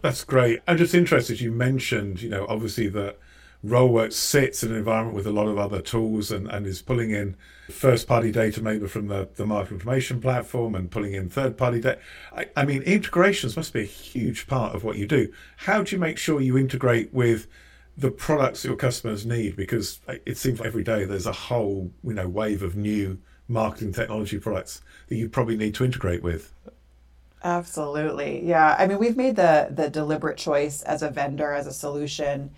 That's 0.00 0.22
great. 0.22 0.60
I'm 0.68 0.76
just 0.76 0.94
interested. 0.94 1.40
You 1.40 1.50
mentioned, 1.50 2.20
you 2.20 2.28
know, 2.28 2.46
obviously 2.48 2.88
that 2.88 3.18
Rollworks 3.64 4.12
sits 4.12 4.62
in 4.62 4.72
an 4.72 4.76
environment 4.76 5.16
with 5.16 5.26
a 5.26 5.30
lot 5.30 5.46
of 5.46 5.58
other 5.58 5.80
tools 5.80 6.30
and, 6.30 6.46
and 6.48 6.66
is 6.66 6.82
pulling 6.82 7.10
in 7.10 7.34
first 7.70 8.06
party 8.06 8.30
data 8.30 8.62
maybe 8.62 8.86
from 8.86 9.08
the, 9.08 9.26
the 9.36 9.46
market 9.46 9.72
information 9.72 10.20
platform 10.20 10.74
and 10.74 10.90
pulling 10.90 11.14
in 11.14 11.30
third 11.30 11.56
party 11.56 11.80
data. 11.80 11.98
I, 12.36 12.46
I 12.56 12.66
mean, 12.66 12.82
integrations 12.82 13.56
must 13.56 13.72
be 13.72 13.80
a 13.80 13.86
huge 13.86 14.46
part 14.46 14.74
of 14.74 14.84
what 14.84 14.98
you 14.98 15.06
do. 15.06 15.32
How 15.56 15.82
do 15.82 15.96
you 15.96 16.00
make 16.00 16.18
sure 16.18 16.40
you 16.40 16.58
integrate 16.58 17.14
with 17.14 17.46
the 17.96 18.10
products 18.10 18.64
your 18.66 18.76
customers 18.76 19.24
need? 19.24 19.56
Because 19.56 20.00
it 20.26 20.36
seems 20.36 20.58
like 20.58 20.66
every 20.66 20.84
day 20.84 21.06
there's 21.06 21.26
a 21.26 21.32
whole, 21.32 21.90
you 22.02 22.12
know, 22.12 22.28
wave 22.28 22.62
of 22.62 22.76
new 22.76 23.18
marketing 23.48 23.92
technology 23.92 24.38
products 24.38 24.82
that 25.08 25.16
you 25.16 25.28
probably 25.28 25.56
need 25.56 25.74
to 25.76 25.84
integrate 25.84 26.22
with. 26.22 26.52
Absolutely. 27.42 28.44
Yeah. 28.44 28.76
I 28.78 28.86
mean, 28.86 28.98
we've 28.98 29.16
made 29.16 29.36
the 29.36 29.68
the 29.70 29.88
deliberate 29.88 30.38
choice 30.38 30.82
as 30.82 31.02
a 31.02 31.10
vendor, 31.10 31.52
as 31.52 31.66
a 31.66 31.72
solution 31.72 32.50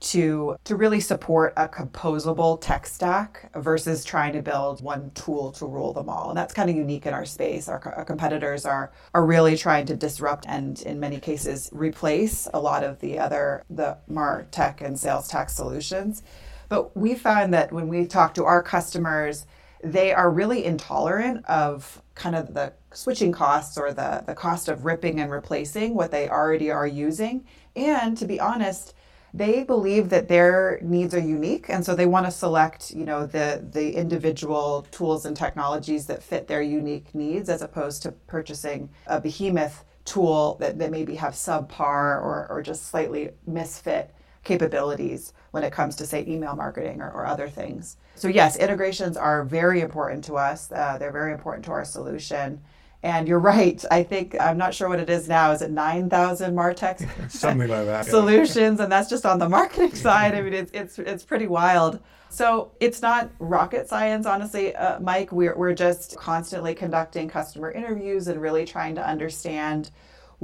to 0.00 0.56
to 0.64 0.76
really 0.76 1.00
support 1.00 1.52
a 1.56 1.68
composable 1.68 2.60
tech 2.60 2.86
stack 2.86 3.50
versus 3.54 4.04
trying 4.04 4.32
to 4.32 4.42
build 4.42 4.82
one 4.82 5.10
tool 5.14 5.52
to 5.52 5.66
rule 5.66 5.92
them 5.92 6.08
all. 6.08 6.30
And 6.30 6.38
that's 6.38 6.54
kind 6.54 6.70
of 6.70 6.76
unique 6.76 7.06
in 7.06 7.12
our 7.12 7.26
space. 7.26 7.68
Our, 7.68 7.94
our 7.96 8.04
competitors 8.04 8.64
are 8.64 8.92
are 9.14 9.24
really 9.24 9.56
trying 9.56 9.86
to 9.86 9.96
disrupt 9.96 10.46
and 10.48 10.80
in 10.82 10.98
many 10.98 11.20
cases 11.20 11.68
replace 11.72 12.48
a 12.54 12.60
lot 12.60 12.82
of 12.82 13.00
the 13.00 13.18
other 13.18 13.64
the 13.68 13.98
mar 14.08 14.46
tech 14.50 14.80
and 14.80 14.98
sales 14.98 15.28
tech 15.28 15.50
solutions. 15.50 16.22
But 16.68 16.96
we 16.96 17.14
found 17.14 17.52
that 17.52 17.72
when 17.72 17.88
we 17.88 18.06
talk 18.06 18.32
to 18.34 18.44
our 18.44 18.62
customers, 18.62 19.44
they 19.82 20.12
are 20.12 20.30
really 20.30 20.64
intolerant 20.64 21.44
of 21.46 22.00
kind 22.14 22.36
of 22.36 22.54
the 22.54 22.72
switching 22.92 23.32
costs 23.32 23.78
or 23.78 23.92
the, 23.92 24.22
the 24.26 24.34
cost 24.34 24.68
of 24.68 24.84
ripping 24.84 25.20
and 25.20 25.30
replacing 25.30 25.94
what 25.94 26.10
they 26.10 26.28
already 26.28 26.70
are 26.70 26.86
using. 26.86 27.44
And 27.74 28.16
to 28.18 28.26
be 28.26 28.38
honest, 28.38 28.94
they 29.32 29.62
believe 29.62 30.08
that 30.08 30.28
their 30.28 30.78
needs 30.82 31.14
are 31.14 31.20
unique 31.20 31.66
and 31.68 31.84
so 31.84 31.94
they 31.94 32.06
want 32.06 32.26
to 32.26 32.32
select 32.32 32.90
you 32.90 33.04
know 33.04 33.26
the 33.26 33.64
the 33.72 33.94
individual 33.94 34.86
tools 34.90 35.24
and 35.26 35.36
technologies 35.36 36.06
that 36.06 36.22
fit 36.22 36.48
their 36.48 36.62
unique 36.62 37.14
needs 37.14 37.48
as 37.48 37.62
opposed 37.62 38.02
to 38.02 38.12
purchasing 38.26 38.88
a 39.06 39.20
behemoth 39.20 39.84
tool 40.04 40.56
that, 40.60 40.78
that 40.78 40.90
maybe 40.90 41.14
have 41.14 41.34
subpar 41.34 42.20
or, 42.20 42.46
or 42.50 42.62
just 42.62 42.86
slightly 42.86 43.30
misfit 43.46 44.14
capabilities 44.42 45.32
when 45.50 45.62
it 45.62 45.72
comes 45.72 45.96
to, 45.96 46.06
say, 46.06 46.24
email 46.26 46.56
marketing 46.56 47.00
or, 47.00 47.10
or 47.10 47.26
other 47.26 47.48
things. 47.48 47.96
So, 48.14 48.28
yes, 48.28 48.56
integrations 48.56 49.16
are 49.16 49.44
very 49.44 49.80
important 49.80 50.24
to 50.24 50.36
us. 50.36 50.72
Uh, 50.72 50.96
they're 50.98 51.12
very 51.12 51.32
important 51.32 51.64
to 51.66 51.72
our 51.72 51.84
solution. 51.84 52.60
And 53.02 53.26
you're 53.26 53.38
right. 53.38 53.82
I 53.90 54.02
think 54.02 54.36
I'm 54.38 54.58
not 54.58 54.74
sure 54.74 54.88
what 54.88 55.00
it 55.00 55.08
is 55.08 55.26
now. 55.26 55.52
Is 55.52 55.62
it 55.62 55.70
nine 55.70 56.10
thousand 56.10 56.54
Martech 56.54 56.98
something 57.30 57.68
like 57.68 57.86
that 57.86 58.06
solutions? 58.06 58.78
And 58.80 58.92
that's 58.92 59.08
just 59.08 59.24
on 59.24 59.38
the 59.38 59.48
marketing 59.48 59.94
side. 60.06 60.34
I 60.34 60.42
mean, 60.42 60.52
it's 60.52 60.70
it's 60.72 60.98
it's 60.98 61.24
pretty 61.24 61.46
wild. 61.46 62.00
So 62.28 62.70
it's 62.78 63.02
not 63.02 63.30
rocket 63.38 63.88
science, 63.88 64.26
honestly, 64.26 64.76
uh, 64.76 65.00
Mike. 65.00 65.32
We're 65.32 65.56
we're 65.56 65.74
just 65.74 66.16
constantly 66.18 66.74
conducting 66.74 67.28
customer 67.28 67.72
interviews 67.72 68.28
and 68.28 68.40
really 68.40 68.66
trying 68.66 68.94
to 68.96 69.06
understand 69.06 69.90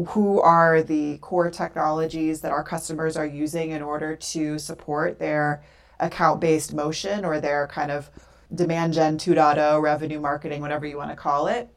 who 0.09 0.41
are 0.41 0.83
the 0.83 1.19
core 1.19 1.51
technologies 1.51 2.41
that 2.41 2.53
our 2.53 2.65
customers 2.65 3.17
are 3.17 3.27
using 3.27 3.71
in 3.71 3.83
order 3.83 4.15
to 4.17 4.59
support 4.59 5.19
their 5.19 5.63
account 6.01 6.41
based 6.41 6.75
motion 6.75 7.25
or 7.25 7.41
their 7.41 7.67
kind 7.69 7.91
of 7.91 8.11
demand 8.55 8.93
gen 8.93 9.19
2.0 9.19 9.81
revenue 9.81 10.21
marketing, 10.21 10.61
whatever 10.61 10.87
you 10.87 10.97
want 10.97 11.11
to 11.11 11.17
call 11.17 11.47
it. 11.47 11.69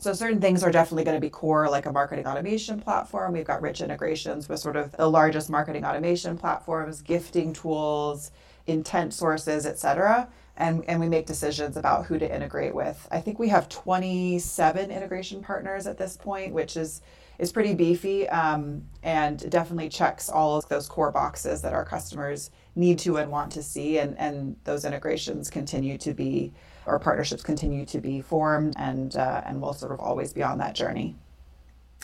So 0.00 0.12
certain 0.12 0.40
things 0.40 0.62
are 0.62 0.70
definitely 0.70 1.02
going 1.02 1.16
to 1.16 1.20
be 1.20 1.28
core, 1.28 1.68
like 1.68 1.86
a 1.86 1.92
marketing 1.92 2.26
automation 2.26 2.80
platform. 2.80 3.32
We've 3.32 3.44
got 3.44 3.62
rich 3.62 3.80
integrations 3.80 4.48
with 4.48 4.60
sort 4.60 4.76
of 4.76 4.92
the 4.92 5.08
largest 5.08 5.50
marketing 5.50 5.84
automation 5.84 6.38
platforms, 6.38 7.02
gifting 7.02 7.52
tools, 7.52 8.30
intent 8.68 9.12
sources, 9.12 9.66
et 9.66 9.76
cetera. 9.76 10.28
And, 10.56 10.84
and 10.86 11.00
we 11.00 11.08
make 11.08 11.26
decisions 11.26 11.76
about 11.76 12.06
who 12.06 12.16
to 12.18 12.32
integrate 12.32 12.74
with. 12.74 13.08
I 13.10 13.20
think 13.20 13.40
we 13.40 13.48
have 13.48 13.68
27 13.68 14.90
integration 14.90 15.42
partners 15.42 15.88
at 15.88 15.98
this 15.98 16.16
point, 16.16 16.52
which 16.54 16.76
is 16.76 17.00
is 17.38 17.52
pretty 17.52 17.74
beefy 17.74 18.28
um, 18.28 18.82
and 19.02 19.48
definitely 19.50 19.88
checks 19.88 20.28
all 20.28 20.56
of 20.56 20.68
those 20.68 20.88
core 20.88 21.12
boxes 21.12 21.62
that 21.62 21.72
our 21.72 21.84
customers 21.84 22.50
need 22.74 22.98
to 22.98 23.16
and 23.16 23.30
want 23.30 23.52
to 23.52 23.62
see. 23.62 23.98
And, 23.98 24.18
and 24.18 24.56
those 24.64 24.84
integrations 24.84 25.48
continue 25.48 25.98
to 25.98 26.14
be, 26.14 26.52
or 26.86 26.98
partnerships 26.98 27.42
continue 27.42 27.86
to 27.86 28.00
be 28.00 28.20
formed, 28.20 28.74
and, 28.76 29.16
uh, 29.16 29.42
and 29.44 29.60
we'll 29.60 29.72
sort 29.72 29.92
of 29.92 30.00
always 30.00 30.32
be 30.32 30.42
on 30.42 30.58
that 30.58 30.74
journey. 30.74 31.16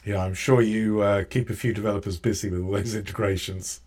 Yeah, 0.05 0.23
I'm 0.23 0.35
sure 0.35 0.61
you 0.61 1.01
uh, 1.01 1.25
keep 1.25 1.51
a 1.51 1.55
few 1.55 1.73
developers 1.73 2.19
busy 2.19 2.51
with 2.51 2.63
all 2.63 2.73
those 2.73 2.95
integrations. 2.95 3.81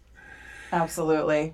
Absolutely. 0.72 1.54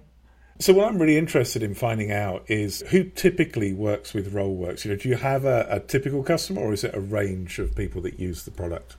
So 0.59 0.73
what 0.73 0.87
I'm 0.87 0.99
really 0.99 1.17
interested 1.17 1.63
in 1.63 1.73
finding 1.73 2.11
out 2.11 2.45
is 2.47 2.81
who 2.89 3.03
typically 3.03 3.73
works 3.73 4.13
with 4.13 4.33
Rollworks. 4.33 4.85
You 4.85 4.91
know, 4.91 4.97
do 4.97 5.09
you 5.09 5.15
have 5.15 5.45
a, 5.45 5.67
a 5.69 5.79
typical 5.79 6.23
customer, 6.23 6.61
or 6.61 6.73
is 6.73 6.83
it 6.83 6.95
a 6.95 6.99
range 6.99 7.59
of 7.59 7.75
people 7.75 8.01
that 8.03 8.19
use 8.19 8.43
the 8.43 8.51
product? 8.51 8.95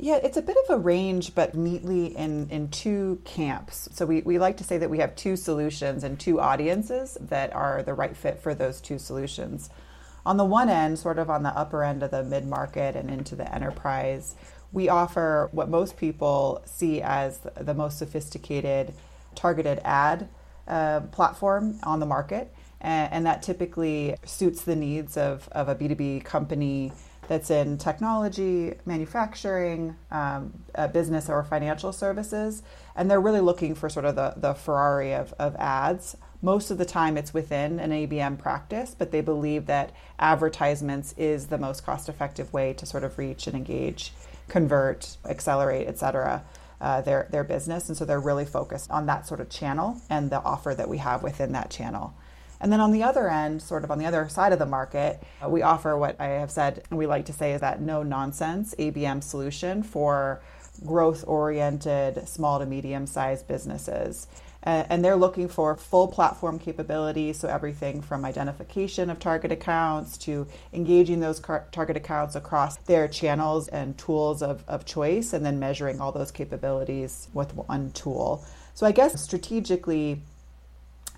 Yeah, 0.00 0.20
it's 0.22 0.36
a 0.36 0.42
bit 0.42 0.56
of 0.64 0.76
a 0.76 0.78
range, 0.78 1.34
but 1.34 1.56
neatly 1.56 2.16
in, 2.16 2.48
in 2.50 2.68
two 2.68 3.20
camps. 3.24 3.88
So 3.92 4.06
we, 4.06 4.22
we 4.22 4.38
like 4.38 4.56
to 4.58 4.64
say 4.64 4.78
that 4.78 4.88
we 4.88 4.98
have 4.98 5.16
two 5.16 5.34
solutions 5.34 6.04
and 6.04 6.20
two 6.20 6.40
audiences 6.40 7.18
that 7.20 7.52
are 7.52 7.82
the 7.82 7.94
right 7.94 8.16
fit 8.16 8.38
for 8.38 8.54
those 8.54 8.80
two 8.80 9.00
solutions. 9.00 9.70
On 10.24 10.36
the 10.36 10.44
one 10.44 10.68
end, 10.68 11.00
sort 11.00 11.18
of 11.18 11.28
on 11.28 11.42
the 11.42 11.48
upper 11.48 11.82
end 11.82 12.04
of 12.04 12.12
the 12.12 12.22
mid 12.22 12.46
market 12.46 12.94
and 12.94 13.10
into 13.10 13.34
the 13.34 13.52
enterprise, 13.52 14.36
we 14.70 14.88
offer 14.88 15.48
what 15.50 15.68
most 15.68 15.96
people 15.96 16.62
see 16.64 17.02
as 17.02 17.40
the 17.56 17.74
most 17.74 17.98
sophisticated 17.98 18.94
targeted 19.34 19.80
ad 19.84 20.28
uh, 20.68 21.00
platform 21.10 21.80
on 21.82 21.98
the 21.98 22.06
market. 22.06 22.54
And, 22.80 23.12
and 23.12 23.26
that 23.26 23.42
typically 23.42 24.14
suits 24.24 24.62
the 24.62 24.76
needs 24.76 25.16
of, 25.16 25.48
of 25.50 25.68
a 25.68 25.74
B2B 25.74 26.24
company 26.24 26.92
that's 27.28 27.50
in 27.50 27.78
technology, 27.78 28.74
manufacturing, 28.86 29.96
um, 30.10 30.64
business, 30.92 31.28
or 31.28 31.44
financial 31.44 31.92
services. 31.92 32.62
And 32.96 33.10
they're 33.10 33.20
really 33.20 33.40
looking 33.40 33.74
for 33.74 33.88
sort 33.88 34.06
of 34.06 34.16
the, 34.16 34.34
the 34.36 34.54
Ferrari 34.54 35.12
of, 35.14 35.34
of 35.38 35.54
ads. 35.56 36.16
Most 36.40 36.70
of 36.70 36.78
the 36.78 36.84
time, 36.84 37.16
it's 37.16 37.34
within 37.34 37.78
an 37.78 37.90
ABM 37.90 38.38
practice, 38.38 38.96
but 38.98 39.12
they 39.12 39.20
believe 39.20 39.66
that 39.66 39.92
advertisements 40.18 41.14
is 41.16 41.48
the 41.48 41.58
most 41.58 41.84
cost 41.84 42.08
effective 42.08 42.52
way 42.52 42.72
to 42.72 42.86
sort 42.86 43.04
of 43.04 43.18
reach 43.18 43.46
and 43.46 43.54
engage, 43.54 44.12
convert, 44.48 45.16
accelerate, 45.24 45.86
et 45.86 45.98
cetera. 45.98 46.42
Uh, 46.80 47.00
their 47.00 47.26
their 47.32 47.42
business, 47.42 47.88
and 47.88 47.98
so 47.98 48.04
they're 48.04 48.20
really 48.20 48.44
focused 48.44 48.88
on 48.88 49.06
that 49.06 49.26
sort 49.26 49.40
of 49.40 49.50
channel 49.50 50.00
and 50.10 50.30
the 50.30 50.40
offer 50.44 50.72
that 50.76 50.88
we 50.88 50.98
have 50.98 51.24
within 51.24 51.50
that 51.50 51.70
channel. 51.70 52.14
And 52.60 52.72
then 52.72 52.80
on 52.80 52.92
the 52.92 53.02
other 53.02 53.30
end, 53.30 53.62
sort 53.62 53.84
of 53.84 53.90
on 53.90 53.98
the 53.98 54.06
other 54.06 54.28
side 54.28 54.52
of 54.52 54.58
the 54.58 54.66
market, 54.66 55.22
uh, 55.44 55.48
we 55.48 55.62
offer 55.62 55.96
what 55.96 56.20
I 56.20 56.26
have 56.26 56.50
said 56.50 56.82
and 56.90 56.98
we 56.98 57.06
like 57.06 57.26
to 57.26 57.32
say 57.32 57.52
is 57.52 57.60
that 57.60 57.80
no 57.80 58.02
nonsense 58.02 58.74
ABM 58.78 59.22
solution 59.22 59.82
for 59.82 60.40
growth 60.84 61.24
oriented 61.26 62.28
small 62.28 62.58
to 62.58 62.66
medium 62.66 63.06
sized 63.06 63.46
businesses. 63.46 64.26
and 64.62 65.02
they're 65.02 65.16
looking 65.16 65.48
for 65.48 65.76
full 65.76 66.08
platform 66.08 66.58
capability, 66.58 67.32
so 67.32 67.48
everything 67.48 68.02
from 68.02 68.24
identification 68.24 69.08
of 69.08 69.18
target 69.18 69.50
accounts 69.50 70.18
to 70.18 70.46
engaging 70.74 71.20
those 71.20 71.40
target 71.72 71.96
accounts 71.96 72.34
across 72.34 72.76
their 72.78 73.08
channels 73.08 73.68
and 73.68 73.96
tools 73.96 74.42
of, 74.42 74.62
of 74.68 74.84
choice, 74.84 75.32
and 75.32 75.46
then 75.46 75.58
measuring 75.58 76.00
all 76.00 76.12
those 76.12 76.30
capabilities 76.30 77.28
with 77.32 77.54
one 77.54 77.90
tool. 77.92 78.44
So 78.74 78.84
I 78.84 78.92
guess 78.92 79.18
strategically, 79.22 80.22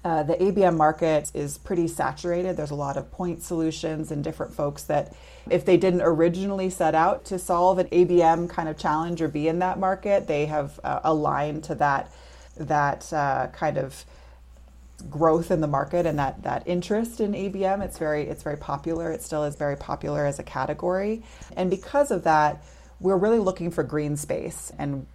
uh, 0.02 0.23
the 0.23 0.35
ABM 0.35 0.76
market 0.76 1.30
is 1.35 1.59
pretty 1.59 1.87
saturated. 1.87 2.57
There's 2.57 2.71
a 2.71 2.76
lot 2.76 2.97
of 2.97 3.11
point 3.11 3.42
solutions 3.42 4.11
and 4.11 4.25
different 4.25 4.54
folks 4.54 4.85
that, 4.85 5.12
if 5.50 5.64
they 5.64 5.76
didn't 5.76 6.02
originally 6.02 6.71
set 6.71 6.95
out 6.95 7.25
to 7.26 7.38
solve 7.38 7.78
an 7.78 7.87
ABM 7.88 8.49
kind 8.49 8.69
of 8.69 8.78
challenge 8.78 9.21
or 9.21 9.28
be 9.28 9.49
in 9.49 9.59
that 9.59 9.78
market, 9.78 10.26
they 10.26 10.47
have 10.47 10.80
uh, 10.85 11.00
aligned 11.04 11.64
to 11.64 11.75
that 11.76 12.11
that 12.57 13.11
uh, 13.12 13.49
kind 13.49 13.78
of 13.78 14.04
growth 15.09 15.50
in 15.50 15.61
the 15.61 15.66
market 15.66 16.04
and 16.04 16.19
that 16.19 16.42
that 16.42 16.62
interest 16.66 17.21
in 17.21 17.33
ABM. 17.33 17.83
It's 17.83 17.99
very 17.99 18.23
it's 18.25 18.42
very 18.42 18.57
popular. 18.57 19.11
It 19.11 19.23
still 19.23 19.45
is 19.45 19.57
very 19.57 19.76
popular 19.76 20.25
as 20.25 20.38
a 20.38 20.42
category, 20.42 21.23
and 21.57 21.71
because 21.71 22.11
of 22.11 22.25
that, 22.25 22.62
we're 23.00 23.16
really 23.16 23.38
looking 23.38 23.71
for 23.71 23.83
green 23.83 24.16
space 24.16 24.73
and 24.78 25.07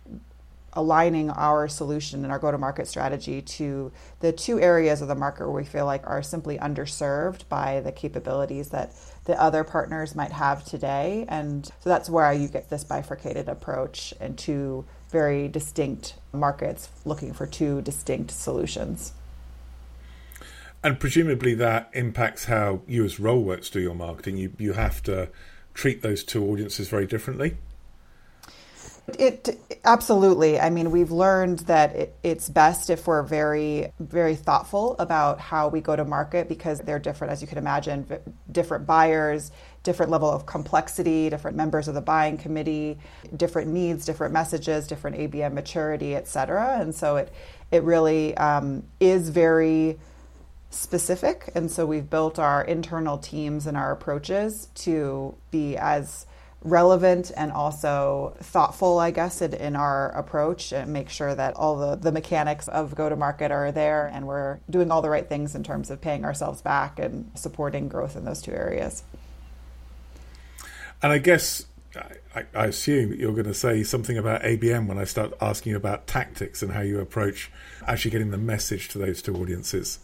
aligning 0.75 1.29
our 1.29 1.67
solution 1.67 2.23
and 2.23 2.31
our 2.31 2.39
go 2.39 2.51
to 2.51 2.57
market 2.57 2.87
strategy 2.87 3.41
to 3.41 3.91
the 4.19 4.31
two 4.31 4.59
areas 4.59 5.01
of 5.01 5.07
the 5.07 5.15
market 5.15 5.45
where 5.45 5.61
we 5.61 5.63
feel 5.63 5.85
like 5.85 6.05
are 6.05 6.21
simply 6.21 6.57
underserved 6.57 7.47
by 7.47 7.79
the 7.81 7.91
capabilities 7.91 8.69
that 8.69 8.91
the 9.25 9.39
other 9.41 9.63
partners 9.63 10.15
might 10.15 10.31
have 10.31 10.65
today. 10.65 11.25
And 11.29 11.65
so 11.65 11.89
that's 11.89 12.09
where 12.09 12.31
you 12.33 12.47
get 12.47 12.69
this 12.69 12.83
bifurcated 12.83 13.47
approach 13.47 14.13
and 14.19 14.37
two 14.37 14.85
very 15.09 15.47
distinct 15.47 16.15
markets 16.33 16.89
looking 17.05 17.33
for 17.33 17.45
two 17.45 17.81
distinct 17.81 18.31
solutions. 18.31 19.13
And 20.83 20.99
presumably 20.99 21.55
that 21.55 21.89
impacts 21.93 22.45
how 22.45 22.81
you 22.87 23.03
as 23.05 23.15
Rollworks 23.15 23.71
do 23.71 23.79
your 23.79 23.95
marketing. 23.95 24.37
You 24.37 24.53
you 24.59 24.73
have 24.73 25.01
to 25.03 25.29
treat 25.73 26.03
those 26.03 26.23
two 26.23 26.43
audiences 26.45 26.89
very 26.89 27.07
differently. 27.07 27.57
It 29.07 29.59
absolutely. 29.83 30.59
I 30.59 30.71
mean, 30.71 30.89
we've 30.89 31.11
learned 31.11 31.59
that 31.59 31.95
it, 31.95 32.15
it's 32.23 32.49
best 32.49 32.89
if 32.89 33.05
we're 33.05 33.21
very, 33.21 33.93
very 33.99 34.35
thoughtful 34.35 34.95
about 34.97 35.39
how 35.39 35.67
we 35.67 35.79
go 35.79 35.95
to 35.95 36.03
market 36.03 36.49
because 36.49 36.79
they're 36.79 36.97
different, 36.99 37.31
as 37.31 37.41
you 37.41 37.47
can 37.47 37.59
imagine, 37.59 38.07
different 38.51 38.87
buyers, 38.87 39.51
different 39.83 40.11
level 40.11 40.29
of 40.29 40.47
complexity, 40.47 41.29
different 41.29 41.55
members 41.55 41.87
of 41.87 41.93
the 41.93 42.01
buying 42.01 42.37
committee, 42.37 42.97
different 43.37 43.71
needs, 43.71 44.05
different 44.05 44.33
messages, 44.33 44.87
different 44.87 45.17
ABM 45.17 45.53
maturity, 45.53 46.15
et 46.15 46.27
cetera. 46.27 46.79
And 46.79 46.93
so 46.93 47.17
it, 47.17 47.31
it 47.71 47.83
really 47.83 48.35
um, 48.37 48.83
is 48.99 49.29
very 49.29 49.99
specific. 50.71 51.51
And 51.53 51.69
so 51.69 51.85
we've 51.85 52.09
built 52.09 52.39
our 52.39 52.63
internal 52.63 53.19
teams 53.19 53.67
and 53.67 53.77
our 53.77 53.91
approaches 53.91 54.67
to 54.75 55.35
be 55.51 55.77
as 55.77 56.25
relevant 56.65 57.31
and 57.37 57.51
also 57.51 58.35
thoughtful, 58.41 58.97
I 58.99 59.11
guess, 59.11 59.41
in, 59.41 59.53
in, 59.53 59.75
our 59.75 60.09
approach 60.11 60.73
and 60.73 60.91
make 60.91 61.09
sure 61.09 61.33
that 61.35 61.53
all 61.55 61.77
the, 61.77 61.95
the 61.95 62.11
mechanics 62.11 62.67
of 62.67 62.95
go 62.95 63.07
to 63.07 63.15
market 63.15 63.51
are 63.51 63.71
there 63.71 64.07
and 64.07 64.25
we're 64.25 64.59
doing 64.69 64.89
all 64.89 65.01
the 65.01 65.09
right 65.09 65.29
things 65.29 65.53
in 65.53 65.63
terms 65.63 65.91
of 65.91 66.01
paying 66.01 66.25
ourselves 66.25 66.61
back 66.61 66.97
and 66.97 67.31
supporting 67.35 67.87
growth 67.87 68.15
in 68.15 68.25
those 68.25 68.41
two 68.41 68.51
areas. 68.51 69.03
And 71.03 71.11
I 71.11 71.19
guess 71.19 71.65
I, 72.33 72.45
I 72.53 72.65
assume 72.65 73.13
you're 73.13 73.33
going 73.33 73.45
to 73.45 73.53
say 73.53 73.83
something 73.83 74.17
about 74.17 74.41
ABM 74.41 74.87
when 74.87 74.97
I 74.97 75.03
start 75.03 75.33
asking 75.39 75.71
you 75.71 75.77
about 75.77 76.07
tactics 76.07 76.63
and 76.63 76.71
how 76.71 76.81
you 76.81 76.99
approach 76.99 77.51
actually 77.87 78.11
getting 78.11 78.31
the 78.31 78.37
message 78.37 78.89
to 78.89 78.97
those 78.97 79.21
two 79.21 79.35
audiences. 79.35 79.99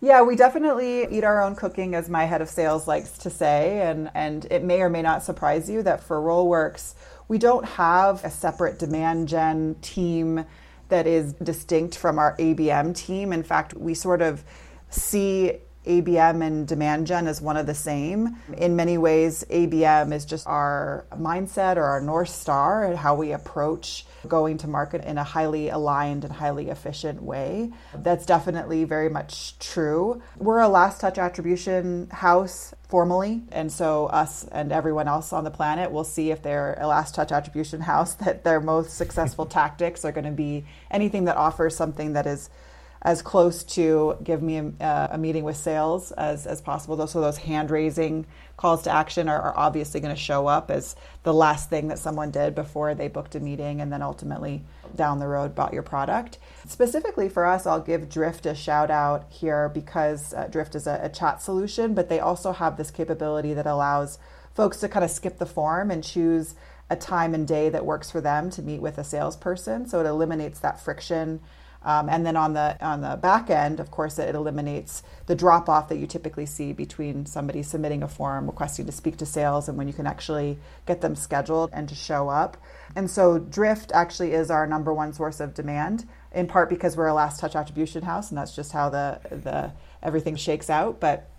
Yeah, 0.00 0.22
we 0.22 0.36
definitely 0.36 1.08
eat 1.10 1.24
our 1.24 1.42
own 1.42 1.56
cooking, 1.56 1.96
as 1.96 2.08
my 2.08 2.24
head 2.24 2.40
of 2.40 2.48
sales 2.48 2.86
likes 2.86 3.18
to 3.18 3.30
say. 3.30 3.82
And, 3.82 4.10
and 4.14 4.46
it 4.48 4.62
may 4.62 4.80
or 4.80 4.88
may 4.88 5.02
not 5.02 5.24
surprise 5.24 5.68
you 5.68 5.82
that 5.82 6.02
for 6.02 6.20
Rollworks, 6.20 6.94
we 7.26 7.36
don't 7.36 7.64
have 7.64 8.24
a 8.24 8.30
separate 8.30 8.78
demand 8.78 9.26
gen 9.26 9.76
team 9.82 10.44
that 10.88 11.06
is 11.06 11.32
distinct 11.34 11.96
from 11.98 12.18
our 12.18 12.36
ABM 12.36 12.94
team. 12.94 13.32
In 13.32 13.42
fact, 13.42 13.74
we 13.74 13.92
sort 13.92 14.22
of 14.22 14.44
see 14.88 15.58
ABM 15.88 16.46
and 16.46 16.68
demand 16.68 17.06
gen 17.06 17.26
as 17.26 17.40
one 17.40 17.56
of 17.56 17.66
the 17.66 17.74
same. 17.74 18.36
In 18.56 18.76
many 18.76 18.98
ways, 18.98 19.44
ABM 19.50 20.12
is 20.12 20.24
just 20.24 20.46
our 20.46 21.06
mindset 21.12 21.76
or 21.76 21.84
our 21.84 22.00
North 22.00 22.28
Star 22.28 22.84
and 22.84 22.96
how 22.96 23.14
we 23.14 23.32
approach 23.32 24.04
going 24.26 24.58
to 24.58 24.68
market 24.68 25.04
in 25.04 25.16
a 25.16 25.24
highly 25.24 25.70
aligned 25.70 26.24
and 26.24 26.32
highly 26.32 26.68
efficient 26.68 27.22
way. 27.22 27.72
That's 27.94 28.26
definitely 28.26 28.84
very 28.84 29.08
much 29.08 29.58
true. 29.58 30.22
We're 30.36 30.60
a 30.60 30.68
last 30.68 31.00
touch 31.00 31.18
attribution 31.18 32.08
house 32.10 32.74
formally, 32.88 33.42
and 33.52 33.70
so 33.70 34.06
us 34.06 34.44
and 34.50 34.72
everyone 34.72 35.08
else 35.08 35.32
on 35.32 35.44
the 35.44 35.50
planet 35.50 35.90
will 35.90 36.04
see 36.04 36.30
if 36.30 36.42
they're 36.42 36.76
a 36.80 36.86
last 36.86 37.14
touch 37.14 37.32
attribution 37.32 37.80
house 37.80 38.14
that 38.24 38.44
their 38.44 38.60
most 38.60 38.96
successful 38.96 39.46
tactics 39.46 40.04
are 40.04 40.12
going 40.12 40.24
to 40.24 40.30
be 40.30 40.64
anything 40.90 41.24
that 41.24 41.36
offers 41.36 41.74
something 41.76 42.12
that 42.12 42.26
is 42.26 42.50
as 43.02 43.22
close 43.22 43.62
to 43.62 44.16
give 44.24 44.42
me 44.42 44.58
a, 44.58 44.72
uh, 44.80 45.08
a, 45.12 45.18
meeting 45.18 45.44
with 45.44 45.56
sales 45.56 46.10
as, 46.12 46.46
as 46.46 46.60
possible. 46.60 47.06
So 47.06 47.20
those 47.20 47.38
hand 47.38 47.70
raising 47.70 48.26
calls 48.56 48.82
to 48.82 48.90
action 48.90 49.28
are, 49.28 49.40
are 49.40 49.56
obviously 49.56 50.00
going 50.00 50.14
to 50.14 50.20
show 50.20 50.48
up 50.48 50.70
as 50.70 50.96
the 51.22 51.32
last 51.32 51.70
thing 51.70 51.88
that 51.88 51.98
someone 51.98 52.32
did 52.32 52.54
before 52.54 52.94
they 52.94 53.06
booked 53.06 53.36
a 53.36 53.40
meeting 53.40 53.80
and 53.80 53.92
then 53.92 54.02
ultimately 54.02 54.64
down 54.96 55.20
the 55.20 55.28
road 55.28 55.54
bought 55.54 55.72
your 55.72 55.82
product. 55.82 56.38
Specifically 56.66 57.28
for 57.28 57.46
us, 57.46 57.66
I'll 57.66 57.80
give 57.80 58.08
Drift 58.08 58.46
a 58.46 58.54
shout 58.54 58.90
out 58.90 59.26
here 59.30 59.68
because 59.68 60.34
uh, 60.34 60.48
Drift 60.48 60.74
is 60.74 60.86
a, 60.88 60.98
a 61.02 61.08
chat 61.08 61.40
solution, 61.40 61.94
but 61.94 62.08
they 62.08 62.18
also 62.18 62.52
have 62.52 62.76
this 62.76 62.90
capability 62.90 63.54
that 63.54 63.66
allows 63.66 64.18
folks 64.54 64.78
to 64.78 64.88
kind 64.88 65.04
of 65.04 65.10
skip 65.10 65.38
the 65.38 65.46
form 65.46 65.90
and 65.90 66.02
choose 66.02 66.56
a 66.90 66.96
time 66.96 67.34
and 67.34 67.46
day 67.46 67.68
that 67.68 67.84
works 67.84 68.10
for 68.10 68.20
them 68.20 68.50
to 68.50 68.62
meet 68.62 68.80
with 68.80 68.98
a 68.98 69.04
salesperson. 69.04 69.86
So 69.86 70.00
it 70.00 70.06
eliminates 70.06 70.58
that 70.60 70.80
friction 70.80 71.40
um, 71.82 72.08
and 72.08 72.26
then 72.26 72.36
on 72.36 72.54
the 72.54 72.76
on 72.84 73.00
the 73.02 73.16
back 73.16 73.50
end, 73.50 73.78
of 73.78 73.90
course, 73.90 74.18
it 74.18 74.34
eliminates 74.34 75.02
the 75.26 75.34
drop 75.34 75.68
off 75.68 75.88
that 75.88 75.98
you 75.98 76.06
typically 76.06 76.46
see 76.46 76.72
between 76.72 77.24
somebody 77.24 77.62
submitting 77.62 78.02
a 78.02 78.08
form 78.08 78.46
requesting 78.46 78.86
to 78.86 78.92
speak 78.92 79.16
to 79.18 79.26
sales 79.26 79.68
and 79.68 79.78
when 79.78 79.86
you 79.86 79.94
can 79.94 80.06
actually 80.06 80.58
get 80.86 81.00
them 81.00 81.14
scheduled 81.14 81.70
and 81.72 81.88
to 81.88 81.94
show 81.94 82.28
up. 82.28 82.56
And 82.96 83.10
so 83.10 83.38
Drift 83.38 83.92
actually 83.94 84.32
is 84.32 84.50
our 84.50 84.66
number 84.66 84.92
one 84.92 85.12
source 85.12 85.38
of 85.38 85.54
demand, 85.54 86.08
in 86.32 86.48
part 86.48 86.68
because 86.68 86.96
we're 86.96 87.06
a 87.06 87.14
last 87.14 87.38
touch 87.38 87.54
attribution 87.54 88.02
house, 88.02 88.30
and 88.30 88.38
that's 88.38 88.56
just 88.56 88.72
how 88.72 88.88
the 88.88 89.20
the 89.30 89.72
everything 90.02 90.34
shakes 90.34 90.68
out. 90.68 90.98
But 90.98 91.30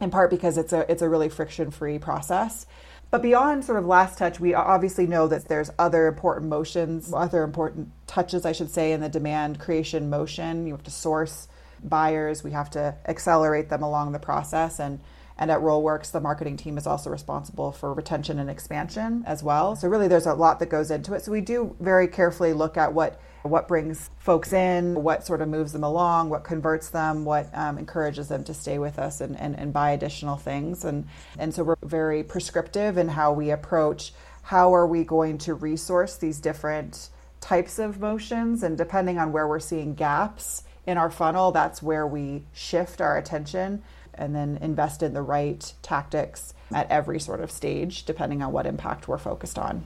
in 0.00 0.10
part 0.10 0.30
because 0.30 0.58
it's 0.58 0.72
a 0.72 0.90
it's 0.90 1.02
a 1.02 1.08
really 1.08 1.28
friction 1.28 1.70
free 1.70 1.98
process. 1.98 2.66
But 3.10 3.22
beyond 3.22 3.64
sort 3.64 3.78
of 3.78 3.86
last 3.86 4.18
touch, 4.18 4.38
we 4.38 4.54
obviously 4.54 5.06
know 5.06 5.26
that 5.26 5.48
there's 5.48 5.70
other 5.78 6.06
important 6.06 6.48
motions, 6.48 7.12
other 7.12 7.42
important 7.42 7.90
touches, 8.06 8.46
I 8.46 8.52
should 8.52 8.70
say, 8.70 8.92
in 8.92 9.00
the 9.00 9.08
demand 9.08 9.58
creation 9.58 10.08
motion. 10.08 10.66
You 10.66 10.74
have 10.74 10.84
to 10.84 10.92
source 10.92 11.48
buyers, 11.82 12.44
we 12.44 12.52
have 12.52 12.70
to 12.70 12.94
accelerate 13.06 13.68
them 13.68 13.82
along 13.82 14.12
the 14.12 14.20
process. 14.20 14.78
And, 14.78 15.00
and 15.36 15.50
at 15.50 15.58
Rollworks, 15.60 16.12
the 16.12 16.20
marketing 16.20 16.56
team 16.56 16.78
is 16.78 16.86
also 16.86 17.10
responsible 17.10 17.72
for 17.72 17.92
retention 17.92 18.38
and 18.38 18.48
expansion 18.48 19.24
as 19.26 19.42
well. 19.42 19.74
So, 19.74 19.88
really, 19.88 20.06
there's 20.06 20.26
a 20.26 20.34
lot 20.34 20.60
that 20.60 20.68
goes 20.68 20.90
into 20.92 21.14
it. 21.14 21.24
So, 21.24 21.32
we 21.32 21.40
do 21.40 21.74
very 21.80 22.06
carefully 22.06 22.52
look 22.52 22.76
at 22.76 22.92
what 22.92 23.20
what 23.42 23.68
brings 23.68 24.10
folks 24.18 24.52
in, 24.52 25.02
what 25.02 25.26
sort 25.26 25.40
of 25.40 25.48
moves 25.48 25.72
them 25.72 25.84
along, 25.84 26.30
what 26.30 26.44
converts 26.44 26.90
them, 26.90 27.24
what 27.24 27.48
um, 27.54 27.78
encourages 27.78 28.28
them 28.28 28.44
to 28.44 28.54
stay 28.54 28.78
with 28.78 28.98
us 28.98 29.20
and, 29.20 29.38
and, 29.38 29.58
and 29.58 29.72
buy 29.72 29.92
additional 29.92 30.36
things. 30.36 30.84
And, 30.84 31.06
and 31.38 31.54
so 31.54 31.64
we're 31.64 31.76
very 31.82 32.22
prescriptive 32.22 32.98
in 32.98 33.08
how 33.08 33.32
we 33.32 33.50
approach 33.50 34.12
how 34.42 34.74
are 34.74 34.86
we 34.86 35.04
going 35.04 35.38
to 35.38 35.54
resource 35.54 36.16
these 36.16 36.40
different 36.40 37.08
types 37.40 37.78
of 37.78 38.00
motions. 38.00 38.62
And 38.62 38.76
depending 38.76 39.18
on 39.18 39.32
where 39.32 39.46
we're 39.46 39.60
seeing 39.60 39.94
gaps 39.94 40.64
in 40.86 40.98
our 40.98 41.10
funnel, 41.10 41.52
that's 41.52 41.82
where 41.82 42.06
we 42.06 42.44
shift 42.52 43.00
our 43.00 43.16
attention 43.16 43.82
and 44.14 44.34
then 44.34 44.58
invest 44.60 45.02
in 45.02 45.14
the 45.14 45.22
right 45.22 45.72
tactics 45.82 46.52
at 46.72 46.90
every 46.90 47.20
sort 47.20 47.40
of 47.40 47.50
stage, 47.50 48.04
depending 48.04 48.42
on 48.42 48.52
what 48.52 48.66
impact 48.66 49.08
we're 49.08 49.18
focused 49.18 49.58
on. 49.58 49.84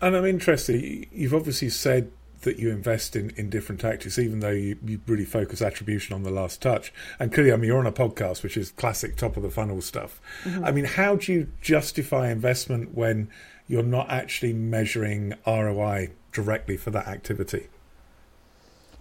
And 0.00 0.16
I'm 0.16 0.24
interested, 0.24 1.06
you've 1.12 1.34
obviously 1.34 1.68
said 1.68 2.10
that 2.42 2.58
you 2.58 2.70
invest 2.70 3.16
in, 3.16 3.30
in 3.36 3.50
different 3.50 3.80
tactics, 3.80 4.18
even 4.18 4.40
though 4.40 4.50
you, 4.50 4.78
you 4.84 5.00
really 5.06 5.26
focus 5.26 5.60
attribution 5.60 6.14
on 6.14 6.22
the 6.22 6.30
last 6.30 6.62
touch. 6.62 6.92
And 7.18 7.32
clearly, 7.32 7.52
I 7.52 7.56
mean, 7.56 7.68
you're 7.68 7.78
on 7.78 7.86
a 7.86 7.92
podcast, 7.92 8.42
which 8.42 8.56
is 8.56 8.70
classic 8.72 9.16
top 9.16 9.36
of 9.36 9.42
the 9.42 9.50
funnel 9.50 9.82
stuff. 9.82 10.20
Mm-hmm. 10.44 10.64
I 10.64 10.70
mean, 10.72 10.84
how 10.86 11.16
do 11.16 11.32
you 11.32 11.48
justify 11.60 12.30
investment 12.30 12.94
when 12.94 13.28
you're 13.68 13.82
not 13.82 14.08
actually 14.08 14.54
measuring 14.54 15.34
ROI 15.46 16.12
directly 16.32 16.76
for 16.76 16.90
that 16.90 17.06
activity? 17.06 17.68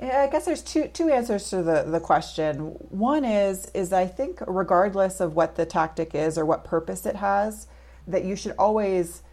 I 0.01 0.27
guess 0.27 0.45
there's 0.45 0.62
two 0.62 0.88
two 0.88 1.09
answers 1.09 1.49
to 1.49 1.62
the, 1.62 1.83
the 1.83 1.99
question. 1.99 2.59
One 2.89 3.25
is 3.25 3.69
is 3.73 3.91
I 3.91 4.07
think 4.07 4.39
regardless 4.47 5.19
of 5.19 5.35
what 5.35 5.55
the 5.55 5.65
tactic 5.65 6.15
is 6.15 6.38
or 6.38 6.45
what 6.45 6.63
purpose 6.63 7.05
it 7.05 7.17
has, 7.17 7.67
that 8.07 8.23
you 8.23 8.38
should 8.38 8.55
always 8.57 9.23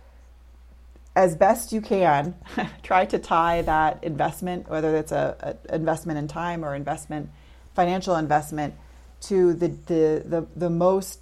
as 1.16 1.34
best 1.34 1.72
you 1.72 1.80
can, 1.80 2.36
try 2.82 3.06
to 3.06 3.18
tie 3.18 3.62
that 3.62 4.04
investment, 4.04 4.68
whether 4.68 4.94
it's 4.96 5.12
a, 5.12 5.56
investment 5.72 6.18
in 6.18 6.28
time 6.28 6.64
or 6.64 6.74
investment, 6.76 7.30
financial 7.74 8.14
investment, 8.16 8.74
to 9.22 9.54
the 9.54 9.68
the 9.68 10.22
the, 10.26 10.46
the 10.54 10.70
most 10.70 11.20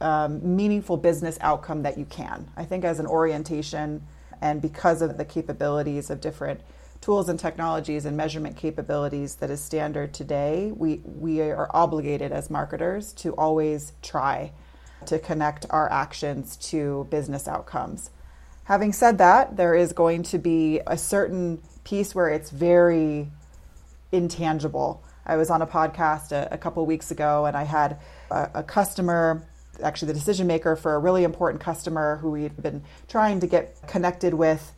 um, 0.00 0.56
meaningful 0.56 0.96
business 0.96 1.38
outcome 1.40 1.82
that 1.84 1.96
you 1.96 2.04
can. 2.04 2.50
I 2.56 2.64
think 2.64 2.84
as 2.84 2.98
an 2.98 3.06
orientation, 3.06 4.02
and 4.42 4.60
because 4.60 5.02
of 5.02 5.16
the 5.16 5.24
capabilities 5.24 6.10
of 6.10 6.20
different 6.20 6.60
tools 7.00 7.28
and 7.28 7.38
technologies 7.38 8.04
and 8.04 8.16
measurement 8.16 8.56
capabilities 8.56 9.36
that 9.36 9.50
is 9.50 9.62
standard 9.62 10.12
today, 10.12 10.72
we 10.74 11.00
we 11.04 11.40
are 11.40 11.70
obligated 11.72 12.32
as 12.32 12.50
marketers 12.50 13.12
to 13.12 13.34
always 13.36 13.92
try 14.02 14.50
to 15.06 15.16
connect 15.20 15.64
our 15.70 15.90
actions 15.92 16.56
to 16.56 17.06
business 17.08 17.46
outcomes. 17.46 18.10
Having 18.68 18.92
said 18.92 19.16
that, 19.16 19.56
there 19.56 19.74
is 19.74 19.94
going 19.94 20.24
to 20.24 20.36
be 20.36 20.78
a 20.86 20.98
certain 20.98 21.62
piece 21.84 22.14
where 22.14 22.28
it's 22.28 22.50
very 22.50 23.30
intangible. 24.12 25.02
I 25.24 25.36
was 25.36 25.48
on 25.48 25.62
a 25.62 25.66
podcast 25.66 26.32
a, 26.32 26.48
a 26.52 26.58
couple 26.58 26.84
weeks 26.84 27.10
ago 27.10 27.46
and 27.46 27.56
I 27.56 27.62
had 27.62 27.98
a, 28.30 28.50
a 28.56 28.62
customer 28.62 29.48
actually 29.82 30.08
the 30.08 30.18
decision 30.18 30.46
maker 30.46 30.76
for 30.76 30.94
a 30.94 30.98
really 30.98 31.24
important 31.24 31.62
customer 31.62 32.16
who 32.16 32.32
we'd 32.32 32.62
been 32.62 32.82
trying 33.08 33.40
to 33.40 33.46
get 33.46 33.74
connected 33.86 34.34
with 34.34 34.74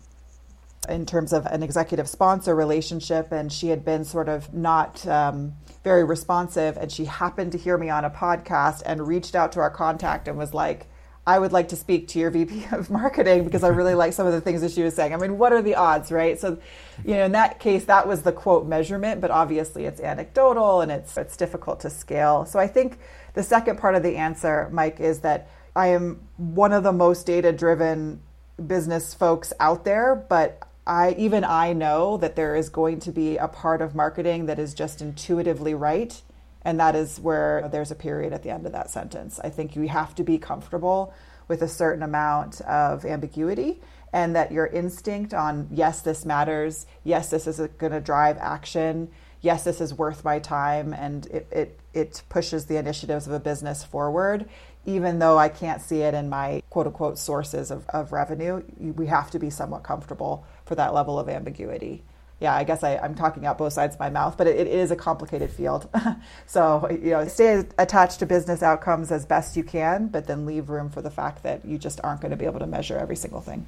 in 0.89 1.05
terms 1.05 1.33
of 1.33 1.45
an 1.47 1.65
executive 1.65 2.09
sponsor 2.09 2.55
relationship, 2.55 3.33
and 3.33 3.53
she 3.53 3.69
had 3.69 3.85
been 3.85 4.05
sort 4.05 4.29
of 4.29 4.55
not 4.55 5.05
um, 5.09 5.53
very 5.83 6.05
responsive. 6.05 6.77
And 6.77 6.93
she 6.93 7.07
happened 7.07 7.53
to 7.53 7.59
hear 7.59 7.77
me 7.77 7.91
on 7.91 8.05
a 8.05 8.11
podcast 8.11 8.83
and 8.87 9.09
reached 9.09 9.35
out 9.35 9.53
to 9.53 9.61
our 9.61 9.71
contact 9.71 10.29
and 10.29 10.39
was 10.39 10.55
like, 10.55 10.87
I 11.27 11.39
would 11.39 11.53
like 11.53 11.69
to 11.69 11.77
speak 11.77 12.09
to 12.09 12.19
your 12.19 12.31
VP 12.31 12.67
of 12.73 12.91
marketing 12.91 13.45
because 13.45 13.63
I 13.63 13.69
really 13.69 13.95
like 13.95 14.13
some 14.13 14.27
of 14.27 14.33
the 14.33 14.41
things 14.41 14.63
that 14.63 14.73
she 14.73 14.83
was 14.83 14.95
saying. 14.95 15.13
I 15.13 15.17
mean, 15.17 15.39
what 15.39 15.53
are 15.53 15.63
the 15.63 15.75
odds, 15.75 16.11
right? 16.11 16.39
So, 16.39 16.59
you 17.05 17.15
know, 17.15 17.25
in 17.25 17.33
that 17.33 17.61
case, 17.61 17.85
that 17.85 18.09
was 18.09 18.23
the 18.23 18.33
quote 18.33 18.67
measurement, 18.67 19.21
but 19.21 19.31
obviously 19.31 19.85
it's 19.85 20.01
anecdotal 20.01 20.81
and 20.81 20.91
it's 20.91 21.17
it's 21.17 21.37
difficult 21.37 21.81
to 21.81 21.91
scale. 21.91 22.47
So 22.47 22.59
I 22.59 22.67
think 22.67 22.99
the 23.35 23.43
second 23.43 23.79
part 23.79 23.95
of 23.95 24.03
the 24.03 24.17
answer, 24.17 24.69
Mike, 24.73 24.99
is 25.01 25.21
that 25.21 25.49
I 25.77 25.89
am 25.89 26.21
one 26.37 26.73
of 26.73 26.83
the 26.83 26.93
most 26.93 27.27
data 27.27 27.53
driven 27.53 28.23
business 28.67 29.15
folks 29.15 29.53
out 29.61 29.85
there, 29.85 30.15
but 30.15 30.67
I 30.87 31.15
even 31.19 31.45
I 31.45 31.73
know 31.73 32.17
that 32.17 32.35
there 32.35 32.57
is 32.57 32.69
going 32.69 32.99
to 33.01 33.13
be 33.13 33.37
a 33.37 33.47
part 33.47 33.81
of 33.81 33.95
marketing 33.95 34.47
that 34.47 34.59
is 34.59 34.75
just 34.75 35.01
intuitively 35.01 35.75
right 35.75 36.21
and 36.63 36.79
that 36.81 36.95
is 36.95 37.19
where 37.21 37.69
there's 37.73 37.91
a 37.91 37.95
period 37.95 38.33
at 38.33 38.43
the 38.43 38.51
end 38.51 38.67
of 38.67 38.73
that 38.73 38.91
sentence. 38.91 39.41
I 39.43 39.51
think 39.51 39.77
you 39.77 39.89
have 39.89 40.15
to 40.17 40.25
be 40.25 40.39
comfortable 40.39 41.15
with 41.49 41.63
a 41.63 41.69
certain 41.69 42.03
amount 42.03 42.61
of 42.63 43.05
ambiguity 43.05 43.81
and 44.13 44.35
that 44.37 44.53
your 44.53 44.67
instinct 44.67 45.33
on, 45.35 45.69
yes, 45.71 46.03
this 46.03 46.25
matters, 46.25 46.87
yes, 47.05 47.31
this 47.31 47.47
is 47.47 47.59
going 47.79 47.93
to 47.93 48.01
drive 48.01 48.37
action, 48.39 49.09
yes, 49.41 49.65
this 49.65 49.81
is 49.81 49.95
worth 49.95 50.25
my 50.25 50.39
time, 50.39 50.93
and 50.93 51.27
it, 51.27 51.47
it, 51.51 51.81
it 51.95 52.23
pushes 52.29 52.67
the 52.67 52.77
initiatives 52.77 53.27
of 53.27 53.33
a 53.33 53.41
business 53.41 53.85
forward. 53.85 54.49
Even 54.87 55.19
though 55.19 55.39
I 55.39 55.49
can't 55.49 55.83
see 55.83 56.01
it 56.01 56.15
in 56.15 56.29
my 56.29 56.63
quote 56.71 56.87
unquote 56.87 57.19
sources 57.19 57.71
of, 57.71 57.87
of 57.91 58.13
revenue, 58.13 58.63
we 58.79 59.07
have 59.07 59.31
to 59.31 59.39
be 59.39 59.51
somewhat 59.51 59.83
comfortable 59.83 60.45
for 60.65 60.75
that 60.75 60.95
level 60.95 61.19
of 61.19 61.29
ambiguity 61.29 62.03
yeah, 62.41 62.55
I 62.55 62.65
guess 62.65 62.83
I, 62.83 62.93
am 62.93 63.15
talking 63.15 63.45
out 63.45 63.59
both 63.59 63.75
sides 63.75 63.95
of 63.95 64.01
my 64.01 64.09
mouth, 64.09 64.39
but 64.39 64.47
it, 64.47 64.57
it 64.57 64.67
is 64.67 64.91
a 64.91 64.97
complicated 64.97 65.51
field. 65.51 65.89
so, 66.47 66.89
you 66.91 67.11
know, 67.11 67.29
stay 67.29 67.65
attached 67.79 68.19
to 68.21 68.27
business 68.27 68.63
outcomes 68.63 69.13
as 69.13 69.27
best 69.27 69.57
you 69.57 69.63
can, 69.63 70.09
but 70.09 70.27
then 70.27 70.47
leave 70.47 70.71
room 70.71 70.89
for 70.89 71.03
the 71.03 71.11
fact 71.11 71.43
that 71.43 71.65
you 71.67 71.77
just 71.77 72.01
aren't 72.03 72.23
going 72.23 72.31
to 72.31 72.37
be 72.37 72.47
able 72.47 72.59
to 72.59 72.67
measure 72.67 72.97
every 72.97 73.17
single 73.17 73.43
thing. 73.43 73.67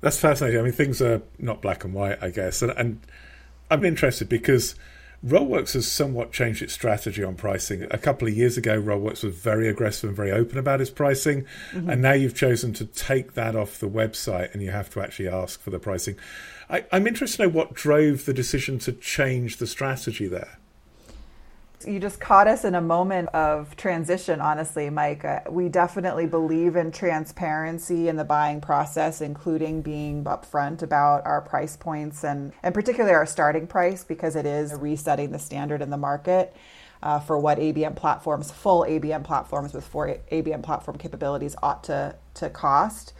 That's 0.00 0.18
fascinating. 0.18 0.60
I 0.60 0.62
mean, 0.62 0.72
things 0.72 1.02
are 1.02 1.22
not 1.38 1.60
black 1.60 1.84
and 1.84 1.92
white, 1.92 2.22
I 2.22 2.30
guess. 2.30 2.62
And, 2.62 2.72
and 2.72 3.00
I'm 3.68 3.84
interested 3.84 4.28
because 4.28 4.76
Rollworks 5.26 5.74
has 5.74 5.90
somewhat 5.90 6.32
changed 6.32 6.62
its 6.62 6.72
strategy 6.72 7.22
on 7.22 7.36
pricing. 7.36 7.86
A 7.90 7.98
couple 7.98 8.26
of 8.26 8.34
years 8.34 8.56
ago, 8.56 8.80
Rollworks 8.80 9.24
was 9.24 9.34
very 9.36 9.68
aggressive 9.68 10.08
and 10.08 10.16
very 10.16 10.32
open 10.32 10.58
about 10.58 10.80
its 10.80 10.90
pricing, 10.90 11.46
mm-hmm. 11.72 11.88
and 11.88 12.02
now 12.02 12.12
you've 12.12 12.34
chosen 12.34 12.72
to 12.74 12.84
take 12.84 13.34
that 13.34 13.54
off 13.54 13.78
the 13.78 13.88
website 13.88 14.52
and 14.52 14.62
you 14.62 14.72
have 14.72 14.90
to 14.90 15.00
actually 15.00 15.28
ask 15.28 15.60
for 15.60 15.70
the 15.70 15.78
pricing. 15.78 16.16
I, 16.68 16.84
am 16.92 17.06
interested 17.06 17.38
to 17.38 17.42
know 17.44 17.48
what 17.48 17.74
drove 17.74 18.24
the 18.24 18.34
decision 18.34 18.78
to 18.80 18.92
change 18.92 19.58
the 19.58 19.66
strategy 19.66 20.26
there. 20.26 20.58
You 21.86 21.98
just 21.98 22.20
caught 22.20 22.46
us 22.46 22.64
in 22.64 22.76
a 22.76 22.80
moment 22.80 23.28
of 23.30 23.76
transition, 23.76 24.40
honestly, 24.40 24.88
Mike. 24.88 25.24
Uh, 25.24 25.40
we 25.50 25.68
definitely 25.68 26.26
believe 26.26 26.76
in 26.76 26.92
transparency 26.92 28.08
in 28.08 28.16
the 28.16 28.24
buying 28.24 28.60
process, 28.60 29.20
including 29.20 29.82
being 29.82 30.22
upfront 30.24 30.82
about 30.82 31.26
our 31.26 31.40
price 31.40 31.76
points 31.76 32.22
and, 32.22 32.52
and 32.62 32.72
particularly 32.72 33.14
our 33.14 33.26
starting 33.26 33.66
price 33.66 34.04
because 34.04 34.36
it 34.36 34.46
is 34.46 34.72
resetting 34.74 35.32
the 35.32 35.38
standard 35.40 35.82
in 35.82 35.90
the 35.90 35.96
market. 35.96 36.54
Uh, 37.02 37.18
for 37.18 37.36
what 37.36 37.58
ABM 37.58 37.96
platforms, 37.96 38.52
full 38.52 38.84
ABM 38.84 39.24
platforms 39.24 39.72
with 39.72 39.84
four 39.84 40.16
ABM 40.30 40.62
platform 40.62 40.96
capabilities 40.96 41.56
ought 41.60 41.82
to, 41.82 42.14
to 42.34 42.48
cost 42.48 43.12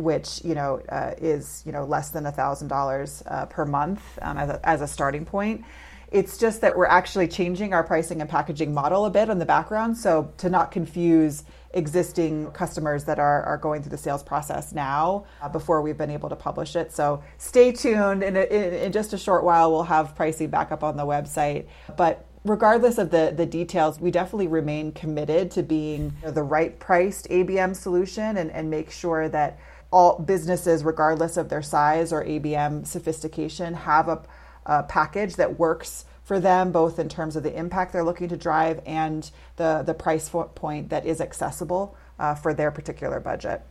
which 0.00 0.42
you 0.44 0.54
know 0.54 0.82
uh, 0.88 1.14
is 1.18 1.62
you 1.66 1.72
know 1.72 1.84
less 1.84 2.10
than 2.10 2.26
a 2.26 2.32
thousand 2.32 2.68
dollars 2.68 3.22
uh, 3.26 3.46
per 3.46 3.64
month 3.64 4.02
um, 4.22 4.38
as, 4.38 4.48
a, 4.48 4.68
as 4.68 4.80
a 4.80 4.86
starting 4.86 5.24
point. 5.24 5.64
It's 6.10 6.38
just 6.38 6.60
that 6.62 6.76
we're 6.76 6.86
actually 6.86 7.28
changing 7.28 7.72
our 7.72 7.84
pricing 7.84 8.20
and 8.20 8.28
packaging 8.28 8.74
model 8.74 9.04
a 9.04 9.10
bit 9.10 9.28
in 9.28 9.38
the 9.38 9.46
background, 9.46 9.96
so 9.96 10.32
to 10.38 10.50
not 10.50 10.72
confuse 10.72 11.44
existing 11.72 12.50
customers 12.50 13.04
that 13.04 13.20
are, 13.20 13.44
are 13.44 13.56
going 13.56 13.80
through 13.80 13.92
the 13.92 13.98
sales 13.98 14.24
process 14.24 14.72
now 14.72 15.24
uh, 15.40 15.48
before 15.48 15.82
we've 15.82 15.98
been 15.98 16.10
able 16.10 16.28
to 16.28 16.34
publish 16.34 16.74
it. 16.74 16.90
So 16.90 17.22
stay 17.38 17.70
tuned. 17.70 18.24
In, 18.24 18.36
in, 18.36 18.74
in 18.74 18.92
just 18.92 19.12
a 19.12 19.18
short 19.18 19.44
while, 19.44 19.70
we'll 19.70 19.84
have 19.84 20.16
pricing 20.16 20.50
back 20.50 20.72
up 20.72 20.82
on 20.82 20.96
the 20.96 21.06
website. 21.06 21.66
But 21.96 22.26
regardless 22.44 22.98
of 22.98 23.10
the, 23.10 23.32
the 23.36 23.46
details, 23.46 24.00
we 24.00 24.10
definitely 24.10 24.48
remain 24.48 24.90
committed 24.90 25.52
to 25.52 25.62
being 25.62 26.16
you 26.20 26.26
know, 26.26 26.30
the 26.32 26.42
right 26.42 26.76
priced 26.80 27.28
ABM 27.28 27.76
solution 27.76 28.36
and, 28.36 28.50
and 28.50 28.68
make 28.68 28.90
sure 28.90 29.28
that 29.28 29.60
all 29.90 30.18
businesses, 30.18 30.84
regardless 30.84 31.36
of 31.36 31.48
their 31.48 31.62
size 31.62 32.12
or 32.12 32.24
ABM 32.24 32.86
sophistication, 32.86 33.74
have 33.74 34.08
a, 34.08 34.22
a 34.66 34.82
package 34.84 35.36
that 35.36 35.58
works 35.58 36.04
for 36.22 36.38
them, 36.38 36.70
both 36.70 36.98
in 36.98 37.08
terms 37.08 37.34
of 37.34 37.42
the 37.42 37.56
impact 37.56 37.92
they're 37.92 38.04
looking 38.04 38.28
to 38.28 38.36
drive 38.36 38.80
and 38.86 39.30
the, 39.56 39.82
the 39.84 39.94
price 39.94 40.30
point 40.54 40.88
that 40.90 41.04
is 41.04 41.20
accessible 41.20 41.96
uh, 42.20 42.34
for 42.34 42.54
their 42.54 42.70
particular 42.70 43.18
budget. 43.18 43.62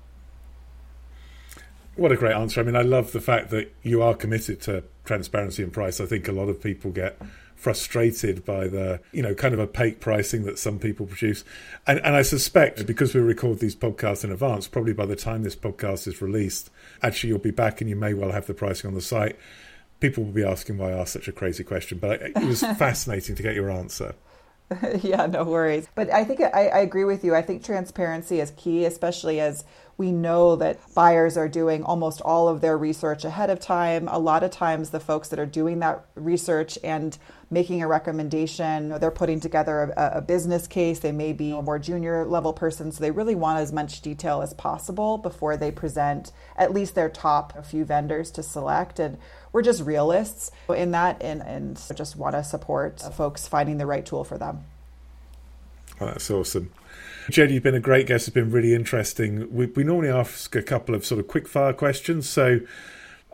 What 1.95 2.11
a 2.11 2.17
great 2.17 2.35
answer. 2.35 2.59
I 2.59 2.63
mean, 2.63 2.75
I 2.75 2.81
love 2.81 3.11
the 3.11 3.21
fact 3.21 3.49
that 3.51 3.73
you 3.81 4.01
are 4.01 4.13
committed 4.13 4.61
to 4.61 4.83
transparency 5.05 5.63
and 5.63 5.71
price. 5.71 5.99
I 5.99 6.05
think 6.05 6.27
a 6.27 6.31
lot 6.31 6.49
of 6.49 6.61
people 6.61 6.91
get 6.91 7.17
frustrated 7.59 8.45
by 8.45 8.67
the 8.69 9.01
you 9.11 9.21
know 9.21 9.35
kind 9.35 9.53
of 9.53 9.59
opaque 9.59 9.99
pricing 9.99 10.43
that 10.43 10.57
some 10.57 10.79
people 10.79 11.05
produce. 11.05 11.43
And, 11.85 11.99
and 11.99 12.15
i 12.15 12.21
suspect 12.21 12.85
because 12.85 13.13
we 13.13 13.19
record 13.19 13.59
these 13.59 13.75
podcasts 13.75 14.23
in 14.23 14.31
advance 14.31 14.67
probably 14.67 14.93
by 14.93 15.05
the 15.05 15.15
time 15.17 15.43
this 15.43 15.57
podcast 15.57 16.07
is 16.07 16.21
released 16.21 16.69
actually 17.03 17.29
you'll 17.29 17.39
be 17.39 17.51
back 17.51 17.81
and 17.81 17.89
you 17.89 17.97
may 17.97 18.13
well 18.13 18.31
have 18.31 18.47
the 18.47 18.53
pricing 18.53 18.87
on 18.87 18.93
the 18.93 19.01
site. 19.01 19.37
People 19.99 20.23
will 20.23 20.31
be 20.31 20.43
asking 20.43 20.77
why 20.77 20.91
i 20.91 20.97
asked 20.97 21.11
such 21.11 21.27
a 21.27 21.33
crazy 21.33 21.65
question 21.65 21.97
but 21.97 22.21
it 22.21 22.35
was 22.37 22.61
fascinating 22.77 23.35
to 23.35 23.43
get 23.43 23.55
your 23.55 23.69
answer 23.69 24.15
yeah 25.01 25.25
no 25.25 25.43
worries 25.43 25.87
but 25.95 26.11
i 26.11 26.23
think 26.23 26.41
I, 26.41 26.67
I 26.67 26.79
agree 26.79 27.05
with 27.05 27.23
you 27.23 27.35
i 27.35 27.41
think 27.41 27.63
transparency 27.63 28.39
is 28.39 28.51
key 28.51 28.85
especially 28.85 29.39
as 29.39 29.63
we 29.99 30.13
know 30.13 30.55
that 30.55 30.79
buyers 30.95 31.35
are 31.35 31.49
doing 31.49 31.83
almost 31.83 32.21
all 32.21 32.47
of 32.47 32.61
their 32.61 32.77
research 32.77 33.25
ahead 33.25 33.49
of 33.49 33.59
time. 33.59 34.07
A 34.07 34.17
lot 34.17 34.43
of 34.43 34.49
times, 34.49 34.91
the 34.91 34.99
folks 34.99 35.27
that 35.27 35.39
are 35.39 35.45
doing 35.45 35.79
that 35.79 36.05
research 36.15 36.79
and 36.85 37.17
making 37.51 37.83
a 37.83 37.87
recommendation, 37.87 38.97
they're 38.99 39.11
putting 39.11 39.41
together 39.41 39.93
a, 39.97 40.19
a 40.19 40.21
business 40.21 40.67
case. 40.67 40.99
They 40.99 41.11
may 41.11 41.33
be 41.33 41.51
a 41.51 41.61
more 41.61 41.79
junior 41.79 42.25
level 42.25 42.53
person, 42.53 42.93
so 42.93 43.01
they 43.01 43.11
really 43.11 43.35
want 43.35 43.59
as 43.59 43.73
much 43.73 44.01
detail 44.01 44.41
as 44.41 44.53
possible 44.53 45.17
before 45.17 45.57
they 45.57 45.69
present 45.69 46.31
at 46.55 46.73
least 46.73 46.95
their 46.95 47.09
top 47.09 47.51
a 47.57 47.61
few 47.61 47.83
vendors 47.83 48.31
to 48.31 48.41
select. 48.41 48.99
And 48.99 49.17
we're 49.51 49.61
just 49.61 49.83
realists 49.83 50.51
in 50.69 50.91
that 50.91 51.21
and, 51.21 51.41
and 51.41 51.81
just 51.95 52.15
want 52.15 52.35
to 52.35 52.43
support 52.43 53.01
folks 53.13 53.47
finding 53.47 53.77
the 53.77 53.85
right 53.85 54.05
tool 54.05 54.23
for 54.23 54.37
them. 54.37 54.63
Oh, 56.01 56.05
that's 56.07 56.29
awesome. 56.31 56.71
Jen, 57.29 57.49
you've 57.49 57.63
been 57.63 57.75
a 57.75 57.79
great 57.79 58.07
guest. 58.07 58.27
It's 58.27 58.33
been 58.33 58.51
really 58.51 58.73
interesting. 58.73 59.53
We, 59.53 59.67
we 59.67 59.83
normally 59.83 60.09
ask 60.09 60.55
a 60.55 60.63
couple 60.63 60.95
of 60.95 61.05
sort 61.05 61.19
of 61.19 61.27
quick 61.27 61.47
fire 61.47 61.73
questions. 61.73 62.27
So 62.27 62.61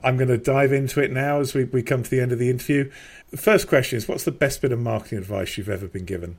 I'm 0.03 0.17
going 0.17 0.29
to 0.29 0.37
dive 0.37 0.73
into 0.73 1.01
it 1.01 1.11
now 1.11 1.39
as 1.39 1.53
we, 1.53 1.63
we 1.65 1.81
come 1.81 2.03
to 2.03 2.09
the 2.09 2.19
end 2.19 2.31
of 2.31 2.39
the 2.39 2.49
interview. 2.49 2.91
The 3.31 3.37
first 3.37 3.67
question 3.67 3.97
is 3.97 4.07
What's 4.07 4.23
the 4.23 4.31
best 4.31 4.61
bit 4.61 4.71
of 4.71 4.79
marketing 4.79 5.19
advice 5.19 5.57
you've 5.57 5.69
ever 5.69 5.87
been 5.87 6.05
given? 6.05 6.37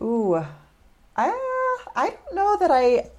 Ooh, 0.00 0.34
I, 1.16 1.76
I 1.96 2.10
don't 2.10 2.34
know 2.34 2.56
that 2.58 2.70
I. 2.70 3.10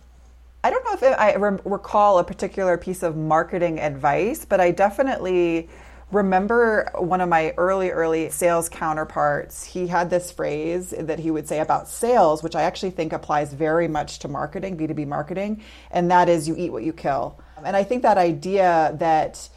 I 0.65 0.71
don't 0.71 0.83
know 0.83 0.93
if 0.93 1.19
I 1.19 1.33
recall 1.33 2.17
a 2.17 2.23
particular 2.23 2.75
piece 2.75 3.03
of 3.03 3.15
marketing 3.15 3.79
advice, 3.79 4.45
but 4.45 4.59
I 4.59 4.71
definitely 4.71 5.69
remember 6.11 6.89
one 6.95 7.21
of 7.21 7.29
my 7.29 7.53
early, 7.55 7.91
early 7.91 8.31
sales 8.31 8.67
counterparts. 8.67 9.63
He 9.63 9.85
had 9.85 10.09
this 10.09 10.31
phrase 10.31 10.89
that 10.97 11.19
he 11.19 11.29
would 11.29 11.47
say 11.47 11.59
about 11.59 11.87
sales, 11.87 12.41
which 12.41 12.55
I 12.55 12.63
actually 12.63 12.89
think 12.89 13.13
applies 13.13 13.53
very 13.53 13.87
much 13.87 14.17
to 14.19 14.27
marketing, 14.27 14.75
B2B 14.75 15.05
marketing, 15.05 15.61
and 15.91 16.09
that 16.09 16.29
is 16.29 16.47
you 16.47 16.55
eat 16.57 16.71
what 16.71 16.81
you 16.81 16.93
kill. 16.93 17.39
And 17.63 17.77
I 17.77 17.83
think 17.83 18.01
that 18.01 18.17
idea 18.17 18.95
that 18.97 19.47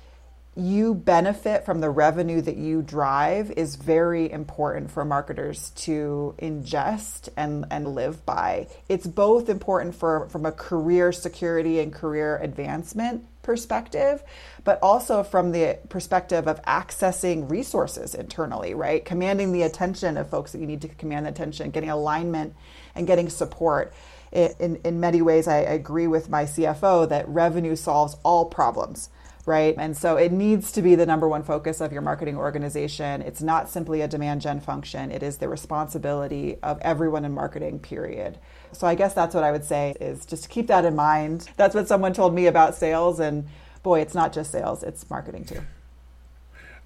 you 0.58 0.92
benefit 0.92 1.64
from 1.64 1.80
the 1.80 1.88
revenue 1.88 2.40
that 2.40 2.56
you 2.56 2.82
drive 2.82 3.52
is 3.52 3.76
very 3.76 4.30
important 4.30 4.90
for 4.90 5.04
marketers 5.04 5.70
to 5.70 6.34
ingest 6.40 7.28
and, 7.36 7.64
and 7.70 7.94
live 7.94 8.26
by. 8.26 8.66
It's 8.88 9.06
both 9.06 9.48
important 9.48 9.94
for 9.94 10.28
from 10.28 10.44
a 10.44 10.52
career 10.52 11.12
security 11.12 11.78
and 11.78 11.92
career 11.92 12.38
advancement 12.38 13.24
perspective, 13.42 14.22
but 14.64 14.80
also 14.82 15.22
from 15.22 15.52
the 15.52 15.78
perspective 15.88 16.48
of 16.48 16.60
accessing 16.64 17.48
resources 17.48 18.14
internally, 18.14 18.74
right? 18.74 19.04
Commanding 19.04 19.52
the 19.52 19.62
attention 19.62 20.16
of 20.16 20.28
folks 20.28 20.52
that 20.52 20.58
you 20.60 20.66
need 20.66 20.82
to 20.82 20.88
command 20.88 21.26
the 21.26 21.30
attention, 21.30 21.70
getting 21.70 21.88
alignment 21.88 22.54
and 22.96 23.06
getting 23.06 23.28
support. 23.28 23.94
In, 24.32 24.80
in 24.84 25.00
many 25.00 25.22
ways, 25.22 25.48
I 25.48 25.58
agree 25.58 26.08
with 26.08 26.28
my 26.28 26.44
CFO 26.44 27.08
that 27.08 27.28
revenue 27.28 27.76
solves 27.76 28.16
all 28.24 28.46
problems 28.46 29.08
right? 29.48 29.74
And 29.78 29.96
so 29.96 30.16
it 30.16 30.30
needs 30.30 30.70
to 30.72 30.82
be 30.82 30.94
the 30.94 31.06
number 31.06 31.26
one 31.26 31.42
focus 31.42 31.80
of 31.80 31.90
your 31.90 32.02
marketing 32.02 32.36
organization. 32.36 33.22
It's 33.22 33.40
not 33.40 33.68
simply 33.68 34.02
a 34.02 34.06
demand 34.06 34.42
gen 34.42 34.60
function, 34.60 35.10
it 35.10 35.22
is 35.22 35.38
the 35.38 35.48
responsibility 35.48 36.58
of 36.62 36.78
everyone 36.82 37.24
in 37.24 37.32
marketing, 37.32 37.80
period. 37.80 38.38
So 38.72 38.86
I 38.86 38.94
guess 38.94 39.14
that's 39.14 39.34
what 39.34 39.44
I 39.44 39.50
would 39.50 39.64
say 39.64 39.94
is 40.00 40.26
just 40.26 40.50
keep 40.50 40.66
that 40.66 40.84
in 40.84 40.94
mind. 40.94 41.48
That's 41.56 41.74
what 41.74 41.88
someone 41.88 42.12
told 42.12 42.34
me 42.34 42.46
about 42.46 42.74
sales 42.74 43.18
and 43.18 43.48
boy, 43.82 44.00
it's 44.00 44.14
not 44.14 44.34
just 44.34 44.52
sales, 44.52 44.82
it's 44.82 45.08
marketing 45.08 45.46
too. 45.46 45.62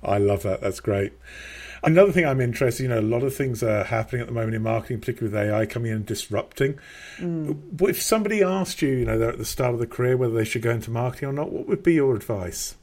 I 0.04 0.18
love 0.18 0.44
that. 0.44 0.60
That's 0.60 0.80
great. 0.80 1.12
Another 1.84 2.12
thing 2.12 2.24
I'm 2.24 2.40
interested, 2.40 2.84
you 2.84 2.88
know, 2.88 3.00
a 3.00 3.02
lot 3.02 3.24
of 3.24 3.34
things 3.34 3.62
are 3.62 3.82
happening 3.82 4.20
at 4.20 4.28
the 4.28 4.32
moment 4.32 4.54
in 4.54 4.62
marketing, 4.62 5.00
particularly 5.00 5.32
with 5.32 5.52
AI 5.52 5.66
coming 5.66 5.90
in 5.90 5.96
and 5.98 6.06
disrupting. 6.06 6.78
Mm. 7.18 7.82
If 7.88 8.00
somebody 8.00 8.42
asked 8.42 8.82
you, 8.82 8.90
you 8.90 9.04
know, 9.04 9.18
they're 9.18 9.30
at 9.30 9.38
the 9.38 9.44
start 9.44 9.74
of 9.74 9.80
the 9.80 9.86
career 9.86 10.16
whether 10.16 10.34
they 10.34 10.44
should 10.44 10.62
go 10.62 10.70
into 10.70 10.92
marketing 10.92 11.28
or 11.28 11.32
not, 11.32 11.50
what 11.50 11.66
would 11.66 11.82
be 11.82 11.94
your 11.94 12.14
advice? 12.14 12.76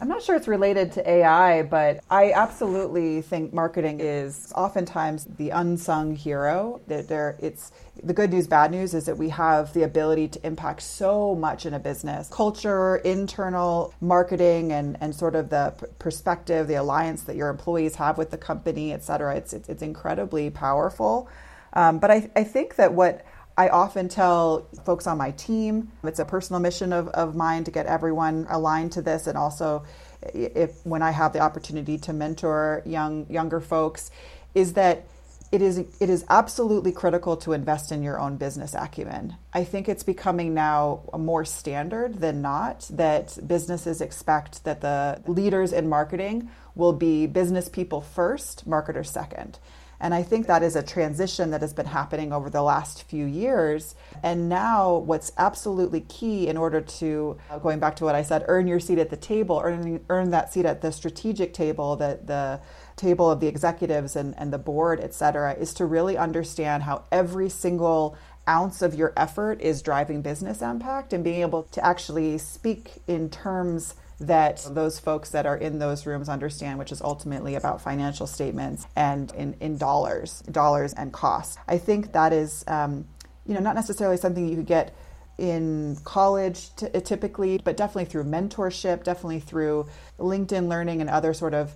I'm 0.00 0.06
not 0.06 0.22
sure 0.22 0.36
it's 0.36 0.46
related 0.46 0.92
to 0.92 1.10
AI, 1.10 1.62
but 1.62 2.04
I 2.08 2.30
absolutely 2.30 3.20
think 3.20 3.52
marketing 3.52 3.98
is 4.00 4.52
oftentimes 4.54 5.24
the 5.24 5.50
unsung 5.50 6.14
hero. 6.14 6.80
That 6.86 7.08
there, 7.08 7.36
it's 7.40 7.72
the 8.00 8.12
good 8.12 8.30
news, 8.30 8.46
bad 8.46 8.70
news 8.70 8.94
is 8.94 9.06
that 9.06 9.18
we 9.18 9.30
have 9.30 9.72
the 9.74 9.82
ability 9.82 10.28
to 10.28 10.46
impact 10.46 10.82
so 10.82 11.34
much 11.34 11.66
in 11.66 11.74
a 11.74 11.80
business 11.80 12.28
culture, 12.28 12.96
internal 12.98 13.92
marketing, 14.00 14.70
and 14.70 14.96
and 15.00 15.12
sort 15.12 15.34
of 15.34 15.50
the 15.50 15.74
perspective, 15.98 16.68
the 16.68 16.76
alliance 16.76 17.22
that 17.22 17.34
your 17.34 17.48
employees 17.48 17.96
have 17.96 18.18
with 18.18 18.30
the 18.30 18.38
company, 18.38 18.92
et 18.92 19.02
cetera. 19.02 19.34
It's 19.34 19.52
it's, 19.52 19.68
it's 19.68 19.82
incredibly 19.82 20.48
powerful. 20.48 21.28
Um, 21.72 21.98
but 21.98 22.10
I, 22.10 22.30
I 22.36 22.44
think 22.44 22.76
that 22.76 22.94
what 22.94 23.24
I 23.58 23.70
often 23.70 24.08
tell 24.08 24.68
folks 24.84 25.08
on 25.08 25.18
my 25.18 25.32
team, 25.32 25.90
it's 26.04 26.20
a 26.20 26.24
personal 26.24 26.60
mission 26.60 26.92
of, 26.92 27.08
of 27.08 27.34
mine 27.34 27.64
to 27.64 27.72
get 27.72 27.86
everyone 27.86 28.46
aligned 28.48 28.92
to 28.92 29.02
this 29.02 29.26
and 29.26 29.36
also 29.36 29.84
if 30.22 30.84
when 30.86 31.02
I 31.02 31.10
have 31.10 31.32
the 31.32 31.40
opportunity 31.40 31.98
to 31.98 32.12
mentor 32.12 32.82
young 32.86 33.26
younger 33.28 33.60
folks, 33.60 34.12
is 34.54 34.74
that 34.74 35.06
it 35.50 35.60
is 35.60 35.78
it 35.78 36.08
is 36.08 36.24
absolutely 36.28 36.92
critical 36.92 37.36
to 37.38 37.52
invest 37.52 37.90
in 37.90 38.02
your 38.02 38.20
own 38.20 38.36
business 38.36 38.74
acumen. 38.74 39.34
I 39.52 39.64
think 39.64 39.88
it's 39.88 40.04
becoming 40.04 40.54
now 40.54 41.02
more 41.16 41.44
standard 41.44 42.20
than 42.20 42.40
not 42.40 42.88
that 42.90 43.38
businesses 43.46 44.00
expect 44.00 44.64
that 44.64 44.82
the 44.82 45.20
leaders 45.26 45.72
in 45.72 45.88
marketing 45.88 46.48
will 46.76 46.92
be 46.92 47.26
business 47.26 47.68
people 47.68 48.00
first, 48.02 48.68
marketers 48.68 49.10
second. 49.10 49.58
And 50.00 50.14
I 50.14 50.22
think 50.22 50.46
that 50.46 50.62
is 50.62 50.76
a 50.76 50.82
transition 50.82 51.50
that 51.50 51.60
has 51.60 51.72
been 51.72 51.86
happening 51.86 52.32
over 52.32 52.50
the 52.50 52.62
last 52.62 53.02
few 53.04 53.24
years. 53.26 53.94
And 54.22 54.48
now, 54.48 54.96
what's 54.96 55.32
absolutely 55.36 56.02
key 56.02 56.46
in 56.46 56.56
order 56.56 56.80
to, 56.80 57.38
uh, 57.50 57.58
going 57.58 57.80
back 57.80 57.96
to 57.96 58.04
what 58.04 58.14
I 58.14 58.22
said, 58.22 58.44
earn 58.46 58.68
your 58.68 58.80
seat 58.80 58.98
at 58.98 59.10
the 59.10 59.16
table, 59.16 59.60
earn, 59.62 60.04
earn 60.08 60.30
that 60.30 60.52
seat 60.52 60.66
at 60.66 60.82
the 60.82 60.92
strategic 60.92 61.52
table, 61.52 61.96
the, 61.96 62.20
the 62.24 62.60
table 62.96 63.30
of 63.30 63.40
the 63.40 63.48
executives 63.48 64.14
and, 64.14 64.34
and 64.38 64.52
the 64.52 64.58
board, 64.58 65.00
et 65.00 65.14
cetera, 65.14 65.54
is 65.54 65.74
to 65.74 65.84
really 65.86 66.16
understand 66.16 66.84
how 66.84 67.04
every 67.10 67.48
single 67.48 68.16
ounce 68.48 68.82
of 68.82 68.94
your 68.94 69.12
effort 69.16 69.60
is 69.60 69.82
driving 69.82 70.22
business 70.22 70.62
impact 70.62 71.12
and 71.12 71.22
being 71.22 71.42
able 71.42 71.64
to 71.64 71.84
actually 71.84 72.38
speak 72.38 72.92
in 73.06 73.28
terms 73.28 73.94
that 74.20 74.66
those 74.70 74.98
folks 74.98 75.30
that 75.30 75.46
are 75.46 75.56
in 75.56 75.78
those 75.78 76.06
rooms 76.06 76.28
understand, 76.28 76.78
which 76.78 76.90
is 76.90 77.00
ultimately 77.00 77.54
about 77.54 77.80
financial 77.80 78.26
statements 78.26 78.86
and 78.96 79.32
in, 79.34 79.54
in 79.60 79.78
dollars, 79.78 80.42
dollars 80.50 80.92
and 80.94 81.12
costs. 81.12 81.56
I 81.68 81.78
think 81.78 82.12
that 82.12 82.32
is, 82.32 82.64
um, 82.66 83.06
you 83.46 83.54
know, 83.54 83.60
not 83.60 83.76
necessarily 83.76 84.16
something 84.16 84.48
you 84.48 84.56
could 84.56 84.66
get 84.66 84.94
in 85.38 85.96
college 86.02 86.74
t- 86.74 86.88
typically, 87.00 87.58
but 87.62 87.76
definitely 87.76 88.06
through 88.06 88.24
mentorship, 88.24 89.04
definitely 89.04 89.40
through 89.40 89.86
LinkedIn 90.18 90.66
learning 90.66 91.00
and 91.00 91.08
other 91.08 91.32
sort 91.32 91.54
of 91.54 91.74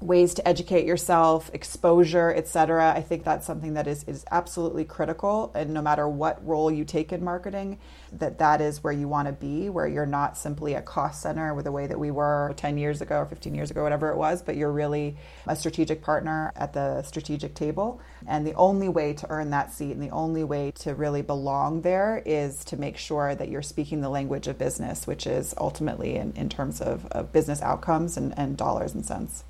ways 0.00 0.34
to 0.34 0.46
educate 0.46 0.84
yourself, 0.84 1.50
exposure, 1.54 2.32
etc. 2.34 2.92
I 2.94 3.00
think 3.00 3.24
that's 3.24 3.46
something 3.46 3.74
that 3.74 3.86
is, 3.86 4.04
is 4.04 4.26
absolutely 4.30 4.84
critical. 4.84 5.50
And 5.54 5.72
no 5.72 5.80
matter 5.80 6.06
what 6.06 6.46
role 6.46 6.70
you 6.70 6.84
take 6.84 7.12
in 7.12 7.24
marketing, 7.24 7.78
that 8.12 8.38
that 8.38 8.60
is 8.60 8.84
where 8.84 8.92
you 8.92 9.08
want 9.08 9.26
to 9.26 9.32
be, 9.32 9.70
where 9.70 9.88
you're 9.88 10.04
not 10.04 10.36
simply 10.36 10.74
a 10.74 10.82
cost 10.82 11.22
center 11.22 11.54
with 11.54 11.64
the 11.64 11.72
way 11.72 11.86
that 11.86 11.98
we 11.98 12.10
were 12.10 12.52
10 12.58 12.76
years 12.76 13.00
ago 13.00 13.20
or 13.20 13.26
15 13.26 13.54
years 13.54 13.70
ago, 13.70 13.82
whatever 13.82 14.10
it 14.10 14.18
was, 14.18 14.42
but 14.42 14.54
you're 14.54 14.70
really 14.70 15.16
a 15.46 15.56
strategic 15.56 16.02
partner 16.02 16.52
at 16.56 16.74
the 16.74 17.02
strategic 17.02 17.54
table. 17.54 17.98
And 18.26 18.46
the 18.46 18.54
only 18.54 18.90
way 18.90 19.14
to 19.14 19.30
earn 19.30 19.48
that 19.50 19.72
seat 19.72 19.92
and 19.92 20.02
the 20.02 20.10
only 20.10 20.44
way 20.44 20.72
to 20.80 20.94
really 20.94 21.22
belong 21.22 21.80
there 21.80 22.22
is 22.26 22.66
to 22.66 22.76
make 22.76 22.98
sure 22.98 23.34
that 23.34 23.48
you're 23.48 23.62
speaking 23.62 24.02
the 24.02 24.10
language 24.10 24.46
of 24.46 24.58
business, 24.58 25.06
which 25.06 25.26
is 25.26 25.54
ultimately 25.56 26.16
in, 26.16 26.32
in 26.36 26.50
terms 26.50 26.82
of, 26.82 27.06
of 27.06 27.32
business 27.32 27.62
outcomes 27.62 28.18
and, 28.18 28.38
and 28.38 28.58
dollars 28.58 28.92
and 28.92 29.06
cents. 29.06 29.44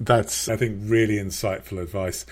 That's, 0.00 0.48
I 0.48 0.56
think, 0.56 0.78
really 0.82 1.16
insightful 1.16 1.82
advice. 1.82 2.24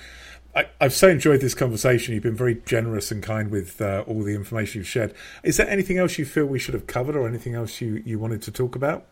I, 0.54 0.66
have 0.80 0.94
so 0.94 1.08
enjoyed 1.08 1.40
this 1.40 1.54
conversation. 1.54 2.14
You've 2.14 2.22
been 2.22 2.36
very 2.36 2.54
generous 2.64 3.10
and 3.10 3.22
kind 3.22 3.50
with 3.50 3.80
uh, 3.80 4.04
all 4.06 4.22
the 4.22 4.34
information 4.34 4.80
you've 4.80 4.88
shared. 4.88 5.14
Is 5.42 5.58
there 5.58 5.68
anything 5.68 5.98
else 5.98 6.18
you 6.18 6.24
feel 6.24 6.46
we 6.46 6.58
should 6.58 6.74
have 6.74 6.86
covered 6.86 7.14
or 7.14 7.28
anything 7.28 7.54
else 7.54 7.80
you, 7.80 8.02
you 8.06 8.18
wanted 8.18 8.40
to 8.42 8.50
talk 8.50 8.74
about? 8.74 9.04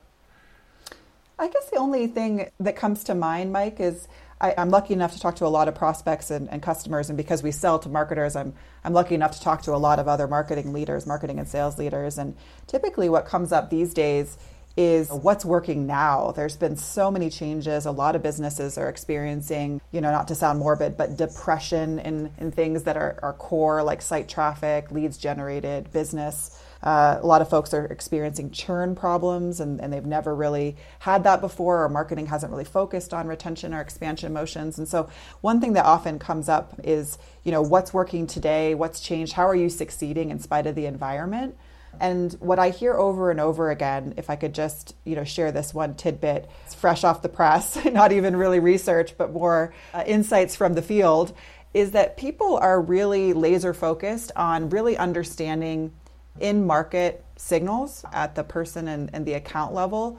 I 1.38 1.48
guess 1.48 1.68
the 1.68 1.76
only 1.76 2.06
thing 2.06 2.50
that 2.60 2.76
comes 2.76 3.04
to 3.04 3.14
mind, 3.14 3.52
Mike, 3.52 3.80
is 3.80 4.08
I, 4.40 4.54
am 4.56 4.70
lucky 4.70 4.94
enough 4.94 5.12
to 5.14 5.20
talk 5.20 5.36
to 5.36 5.46
a 5.46 5.48
lot 5.48 5.68
of 5.68 5.74
prospects 5.74 6.30
and, 6.30 6.48
and, 6.48 6.62
customers, 6.62 7.10
and 7.10 7.16
because 7.16 7.42
we 7.42 7.50
sell 7.50 7.78
to 7.80 7.88
marketers, 7.88 8.36
I'm 8.36 8.54
I'm 8.84 8.92
lucky 8.92 9.14
enough 9.14 9.32
to 9.32 9.40
talk 9.40 9.62
to 9.62 9.74
a 9.74 9.76
lot 9.76 9.98
of 9.98 10.06
other 10.06 10.28
marketing 10.28 10.72
leaders, 10.72 11.06
marketing 11.06 11.38
and 11.38 11.48
sales 11.48 11.78
leaders, 11.78 12.18
and 12.18 12.36
typically 12.66 13.08
what 13.08 13.26
comes 13.26 13.52
up 13.52 13.70
these 13.70 13.94
days 13.94 14.38
is 14.76 15.10
what's 15.10 15.44
working 15.44 15.86
now. 15.86 16.32
There's 16.32 16.56
been 16.56 16.76
so 16.76 17.10
many 17.10 17.30
changes. 17.30 17.86
A 17.86 17.92
lot 17.92 18.16
of 18.16 18.22
businesses 18.22 18.76
are 18.76 18.88
experiencing, 18.88 19.80
you 19.92 20.00
know, 20.00 20.10
not 20.10 20.28
to 20.28 20.34
sound 20.34 20.58
morbid, 20.58 20.96
but 20.96 21.16
depression 21.16 22.00
in, 22.00 22.32
in 22.38 22.50
things 22.50 22.82
that 22.82 22.96
are, 22.96 23.18
are 23.22 23.34
core, 23.34 23.82
like 23.82 24.02
site 24.02 24.28
traffic, 24.28 24.90
leads 24.90 25.16
generated, 25.16 25.92
business. 25.92 26.60
Uh, 26.82 27.18
a 27.22 27.26
lot 27.26 27.40
of 27.40 27.48
folks 27.48 27.72
are 27.72 27.86
experiencing 27.86 28.50
churn 28.50 28.94
problems 28.94 29.60
and, 29.60 29.80
and 29.80 29.90
they've 29.92 30.04
never 30.04 30.34
really 30.34 30.76
had 30.98 31.24
that 31.24 31.40
before, 31.40 31.84
or 31.84 31.88
marketing 31.88 32.26
hasn't 32.26 32.50
really 32.50 32.64
focused 32.64 33.14
on 33.14 33.26
retention 33.26 33.72
or 33.72 33.80
expansion 33.80 34.32
motions. 34.32 34.76
And 34.76 34.86
so, 34.86 35.08
one 35.40 35.60
thing 35.60 35.72
that 35.74 35.86
often 35.86 36.18
comes 36.18 36.48
up 36.48 36.78
is, 36.84 37.16
you 37.42 37.52
know, 37.52 37.62
what's 37.62 37.94
working 37.94 38.26
today, 38.26 38.74
what's 38.74 39.00
changed, 39.00 39.32
how 39.32 39.48
are 39.48 39.54
you 39.54 39.70
succeeding 39.70 40.30
in 40.30 40.38
spite 40.40 40.66
of 40.66 40.74
the 40.74 40.84
environment? 40.84 41.56
And 42.00 42.32
what 42.34 42.58
I 42.58 42.70
hear 42.70 42.94
over 42.94 43.30
and 43.30 43.40
over 43.40 43.70
again, 43.70 44.14
if 44.16 44.30
I 44.30 44.36
could 44.36 44.54
just, 44.54 44.94
you 45.04 45.16
know, 45.16 45.24
share 45.24 45.52
this 45.52 45.72
one 45.72 45.94
tidbit, 45.94 46.50
fresh 46.76 47.04
off 47.04 47.22
the 47.22 47.28
press, 47.28 47.82
not 47.92 48.12
even 48.12 48.36
really 48.36 48.60
research, 48.60 49.16
but 49.16 49.32
more 49.32 49.74
uh, 49.92 50.04
insights 50.06 50.56
from 50.56 50.74
the 50.74 50.82
field, 50.82 51.34
is 51.72 51.90
that 51.90 52.16
people 52.16 52.56
are 52.56 52.80
really 52.80 53.32
laser 53.32 53.74
focused 53.74 54.30
on 54.36 54.70
really 54.70 54.96
understanding 54.96 55.92
in 56.40 56.66
market 56.66 57.24
signals 57.36 58.04
at 58.12 58.34
the 58.34 58.44
person 58.44 58.88
and, 58.88 59.10
and, 59.12 59.26
the 59.26 59.34
account 59.34 59.72
level. 59.72 60.18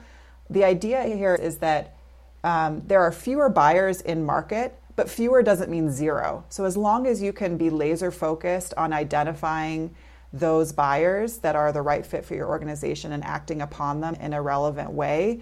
The 0.50 0.64
idea 0.64 1.02
here 1.04 1.34
is 1.34 1.58
that 1.58 1.96
um, 2.44 2.82
there 2.86 3.00
are 3.00 3.12
fewer 3.12 3.48
buyers 3.48 4.00
in 4.00 4.24
market, 4.24 4.78
but 4.96 5.10
fewer 5.10 5.42
doesn't 5.42 5.70
mean 5.70 5.90
zero. 5.90 6.44
So 6.48 6.64
as 6.64 6.76
long 6.76 7.06
as 7.06 7.22
you 7.22 7.32
can 7.32 7.56
be 7.56 7.70
laser 7.70 8.10
focused 8.10 8.72
on 8.76 8.92
identifying 8.92 9.94
those 10.32 10.72
buyers 10.72 11.38
that 11.38 11.56
are 11.56 11.72
the 11.72 11.82
right 11.82 12.04
fit 12.04 12.24
for 12.24 12.34
your 12.34 12.48
organization 12.48 13.12
and 13.12 13.24
acting 13.24 13.62
upon 13.62 14.00
them 14.00 14.14
in 14.16 14.32
a 14.32 14.42
relevant 14.42 14.90
way, 14.90 15.40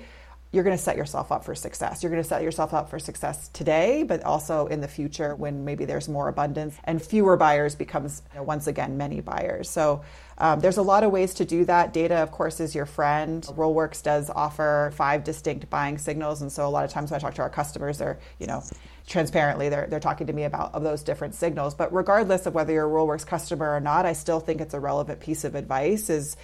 you're 0.55 0.63
going 0.63 0.77
to 0.77 0.83
set 0.83 0.97
yourself 0.97 1.33
up 1.33 1.45
for 1.45 1.55
success. 1.57 2.03
You're 2.03 2.11
going 2.11 2.23
to 2.23 2.29
set 2.29 2.43
yourself 2.43 2.73
up 2.73 2.89
for 2.89 3.01
success 3.01 3.49
today, 3.49 4.05
but 4.05 4.23
also 4.23 4.69
in 4.69 4.81
the 4.81 4.87
future 4.87 5.35
when 5.35 5.65
maybe 5.65 5.85
there's 5.85 6.09
more 6.09 6.29
abundance 6.29 6.77
and 6.85 7.03
fewer 7.03 7.37
buyers 7.37 7.75
becomes 7.75 8.23
you 8.33 8.39
know, 8.39 8.45
once 8.45 8.69
again 8.69 8.97
many 8.97 9.21
buyers. 9.21 9.69
So 9.69 10.03
um, 10.39 10.61
there's 10.61 10.77
a 10.77 10.83
lot 10.83 11.03
of 11.03 11.11
ways 11.11 11.35
to 11.35 11.45
do 11.45 11.65
that. 11.65 11.93
Data, 11.93 12.17
of 12.17 12.31
course, 12.31 12.61
is 12.61 12.73
your 12.73 12.87
friend. 12.87 13.43
Rollworks 13.43 14.01
does 14.01 14.31
offer 14.31 14.93
five 14.95 15.25
distinct 15.25 15.69
buying 15.71 15.99
signals, 15.99 16.41
and 16.41 16.53
so 16.53 16.67
a 16.67 16.71
lot 16.71 16.85
of 16.85 16.91
times 16.91 17.11
when 17.11 17.19
I 17.19 17.21
talk 17.21 17.35
to 17.35 17.43
our 17.43 17.51
customers, 17.51 17.99
they're 17.99 18.19
you 18.39 18.47
know 18.47 18.63
transparently 19.07 19.69
they're, 19.69 19.87
they're 19.87 20.01
talking 20.01 20.27
to 20.27 20.33
me 20.33 20.45
about 20.45 20.75
of 20.75 20.83
those 20.83 21.03
different 21.03 21.35
signals. 21.35 21.75
But 21.75 21.93
regardless 21.93 22.47
of 22.47 22.55
whether 22.55 22.73
you're 22.73 22.87
a 22.87 22.91
rollworks 22.91 23.27
customer 23.27 23.75
or 23.75 23.81
not 23.81 24.07
i 24.07 24.13
still 24.13 24.41
think 24.41 24.61
it's 24.61 24.75
a 24.75 24.81
relevant 24.81 25.21
piece 25.21 25.45
of 25.45 25.55
advice 25.55 26.11
is 26.11 26.37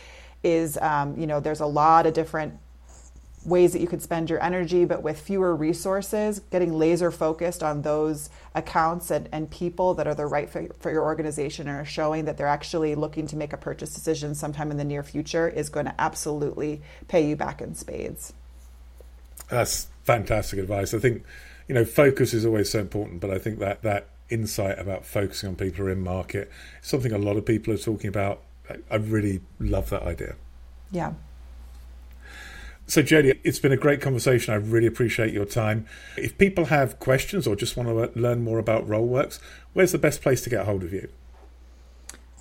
is 0.42 0.76
um, 0.78 1.18
you 1.18 1.26
know 1.26 1.40
there's 1.40 1.60
a 1.60 1.66
lot 1.66 2.06
of 2.06 2.14
different 2.14 2.54
ways 3.42 3.72
that 3.72 3.80
you 3.80 3.86
could 3.86 4.02
spend 4.02 4.28
your 4.28 4.42
energy 4.42 4.84
but 4.84 5.02
with 5.02 5.18
fewer 5.18 5.56
resources 5.56 6.40
getting 6.50 6.74
laser 6.74 7.10
focused 7.10 7.62
on 7.62 7.80
those 7.80 8.28
accounts 8.54 9.10
and, 9.10 9.28
and 9.32 9.50
people 9.50 9.94
that 9.94 10.06
are 10.06 10.14
the 10.14 10.26
right 10.26 10.50
fit 10.50 10.76
for 10.80 10.90
your 10.90 11.02
organization 11.02 11.66
and 11.66 11.78
are 11.78 11.84
showing 11.84 12.26
that 12.26 12.36
they're 12.36 12.46
actually 12.46 12.94
looking 12.94 13.26
to 13.26 13.36
make 13.36 13.54
a 13.54 13.56
purchase 13.56 13.94
decision 13.94 14.34
sometime 14.34 14.70
in 14.70 14.76
the 14.76 14.84
near 14.84 15.02
future 15.02 15.48
is 15.48 15.70
going 15.70 15.86
to 15.86 15.94
absolutely 15.98 16.82
pay 17.08 17.26
you 17.26 17.34
back 17.34 17.62
in 17.62 17.74
spades. 17.74 18.34
That's 19.48 19.88
fantastic 20.04 20.58
advice. 20.58 20.92
I 20.92 20.98
think 20.98 21.24
you 21.70 21.74
know, 21.74 21.84
focus 21.84 22.34
is 22.34 22.44
always 22.44 22.68
so 22.68 22.80
important, 22.80 23.20
but 23.20 23.30
I 23.30 23.38
think 23.38 23.60
that 23.60 23.82
that 23.82 24.08
insight 24.28 24.76
about 24.80 25.06
focusing 25.06 25.50
on 25.50 25.54
people 25.54 25.76
who 25.76 25.86
are 25.86 25.90
in 25.90 26.02
market 26.02 26.50
is 26.82 26.88
something 26.88 27.12
a 27.12 27.18
lot 27.18 27.36
of 27.36 27.46
people 27.46 27.72
are 27.72 27.78
talking 27.78 28.08
about. 28.08 28.42
I 28.90 28.96
really 28.96 29.40
love 29.60 29.88
that 29.90 30.02
idea. 30.02 30.34
Yeah. 30.90 31.12
So, 32.88 33.02
Jodi, 33.02 33.38
it's 33.44 33.60
been 33.60 33.70
a 33.70 33.76
great 33.76 34.00
conversation. 34.00 34.52
I 34.52 34.56
really 34.56 34.88
appreciate 34.88 35.32
your 35.32 35.44
time. 35.44 35.86
If 36.16 36.36
people 36.38 36.64
have 36.64 36.98
questions 36.98 37.46
or 37.46 37.54
just 37.54 37.76
want 37.76 37.88
to 37.88 38.20
learn 38.20 38.42
more 38.42 38.58
about 38.58 38.88
Rollworks, 38.88 39.38
where's 39.72 39.92
the 39.92 39.98
best 39.98 40.22
place 40.22 40.42
to 40.42 40.50
get 40.50 40.66
hold 40.66 40.82
of 40.82 40.92
you? 40.92 41.08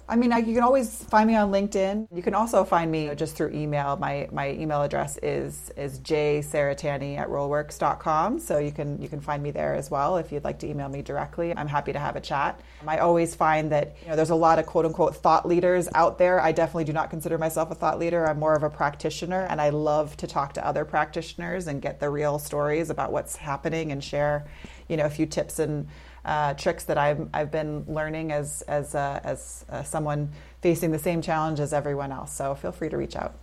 I 0.10 0.16
mean, 0.16 0.34
I, 0.34 0.40
you 0.40 0.56
can 0.56 0.64
always 0.64 1.04
find 1.04 1.28
me 1.28 1.36
on 1.36 1.52
LinkedIn. 1.52 2.08
You 2.12 2.24
can 2.24 2.34
also 2.34 2.64
find 2.64 2.92
me 2.92 3.14
just 3.14 3.36
through 3.36 3.52
email. 3.52 3.96
My 3.98 4.28
my 4.32 4.52
email 4.54 4.82
address 4.82 5.18
is 5.22 5.72
is 5.78 6.00
jsaratani 6.00 7.18
at 7.20 7.30
rollworks.com. 7.30 8.40
So 8.40 8.58
you 8.58 8.72
can 8.72 9.00
you 9.00 9.08
can 9.08 9.22
find 9.22 9.44
me 9.44 9.52
there 9.52 9.76
as 9.76 9.92
well 9.92 10.18
if 10.18 10.32
you'd 10.32 10.44
like 10.44 10.58
to 10.60 10.68
email 10.68 10.90
me 10.90 11.04
directly. 11.04 11.56
I'm 11.56 11.68
happy 11.68 11.94
to 11.94 12.00
have 12.00 12.16
a 12.16 12.22
chat. 12.22 12.60
I 12.88 12.98
always 12.98 13.36
find 13.36 13.72
that 13.72 13.96
you 14.02 14.10
know 14.10 14.16
there's 14.16 14.32
a 14.32 14.36
lot 14.36 14.58
of 14.58 14.66
quote 14.66 14.86
unquote 14.86 15.16
thought 15.16 15.48
leaders 15.48 15.88
out 15.94 16.18
there. 16.18 16.42
I 16.42 16.54
definitely 16.54 16.86
do 16.86 16.94
not 16.94 17.12
consider 17.12 17.38
myself 17.38 17.70
a 17.70 17.76
thought 17.76 18.00
leader. 18.00 18.28
I'm 18.28 18.40
more 18.40 18.56
of 18.56 18.64
a 18.64 18.70
practitioner, 18.70 19.46
and 19.48 19.62
I 19.62 19.70
love 19.70 20.18
to 20.18 20.28
talk 20.28 20.54
to 20.54 20.66
other 20.66 20.86
practitioners 20.86 21.68
and 21.68 21.84
get 21.84 22.00
the 22.00 22.10
real 22.10 22.40
stories 22.40 22.90
about 22.90 23.12
what's 23.12 23.36
happening 23.36 23.92
and 23.92 24.04
share, 24.04 24.48
you 24.90 24.98
know, 24.98 25.06
a 25.06 25.10
few 25.10 25.26
tips 25.26 25.60
and 25.60 25.88
uh, 26.26 26.54
tricks 26.56 26.84
that 26.84 26.98
I've, 26.98 27.30
I've 27.34 27.52
been 27.52 27.86
learning 27.88 28.32
as, 28.32 28.62
as, 28.64 28.94
uh, 28.96 29.22
as 29.24 29.64
uh, 29.70 29.84
someone 29.84 30.30
facing 30.62 30.92
the 30.92 31.00
same 31.00 31.22
challenge 31.22 31.60
as 31.60 31.72
everyone 31.72 32.12
else. 32.12 32.34
So 32.34 32.54
feel 32.56 32.74
free 32.74 32.90
to 32.90 32.98
reach 32.98 33.16
out. 33.16 33.36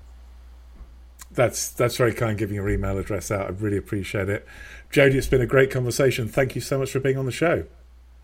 That's 1.33 1.71
that's 1.71 1.97
very 1.97 2.15
kind 2.15 2.39
giving 2.39 2.55
your 2.55 2.69
email 2.69 2.97
address 2.99 3.31
out. 3.31 3.47
I 3.47 3.49
really 3.51 3.77
appreciate 3.77 4.29
it. 4.29 4.47
Jodi. 4.91 5.19
it's 5.19 5.27
been 5.27 5.41
a 5.41 5.47
great 5.47 5.71
conversation. 5.71 6.29
Thank 6.29 6.55
you 6.55 6.61
so 6.61 6.79
much 6.79 6.93
for 6.93 7.01
being 7.01 7.19
on 7.19 7.27
the 7.27 7.33
show. 7.33 7.65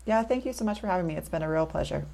Yeah, 0.05 0.23
thank 0.23 0.45
you 0.45 0.53
so 0.53 0.65
much 0.65 0.79
for 0.79 0.87
having 0.87 1.07
me. 1.07 1.15
It's 1.15 1.29
been 1.29 1.43
a 1.43 1.49
real 1.49 1.65
pleasure. 1.65 2.05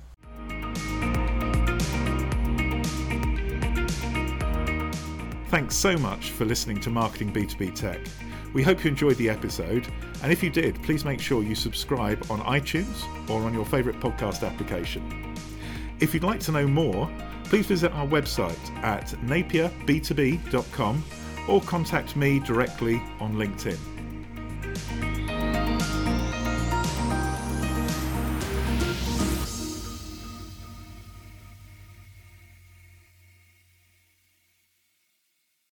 Thanks 5.50 5.76
so 5.76 5.98
much 5.98 6.30
for 6.32 6.46
listening 6.46 6.80
to 6.82 6.92
Marketing 6.92 7.34
B2B 7.34 7.74
Tech. 7.74 8.00
We 8.54 8.64
hope 8.64 8.84
you 8.84 8.90
enjoyed 8.90 9.18
the 9.18 9.30
episode, 9.30 9.88
and 10.24 10.32
if 10.32 10.42
you 10.42 10.50
did, 10.50 10.82
please 10.82 11.06
make 11.06 11.20
sure 11.20 11.44
you 11.44 11.56
subscribe 11.56 12.26
on 12.30 12.40
iTunes 12.42 13.04
or 13.30 13.42
on 13.42 13.54
your 13.54 13.66
favourite 13.66 14.00
podcast 14.00 14.48
application. 14.48 15.36
If 16.00 16.14
you'd 16.14 16.24
like 16.24 16.40
to 16.42 16.52
know 16.52 16.68
more, 16.68 17.10
please 17.46 17.68
visit 17.68 17.92
our 17.92 18.08
website 18.08 18.84
at 18.84 19.08
napierb2b.com 19.26 21.04
or 21.48 21.62
contact 21.62 22.16
me 22.16 22.40
directly 22.40 23.02
on 23.20 23.36
LinkedIn. 23.36 23.78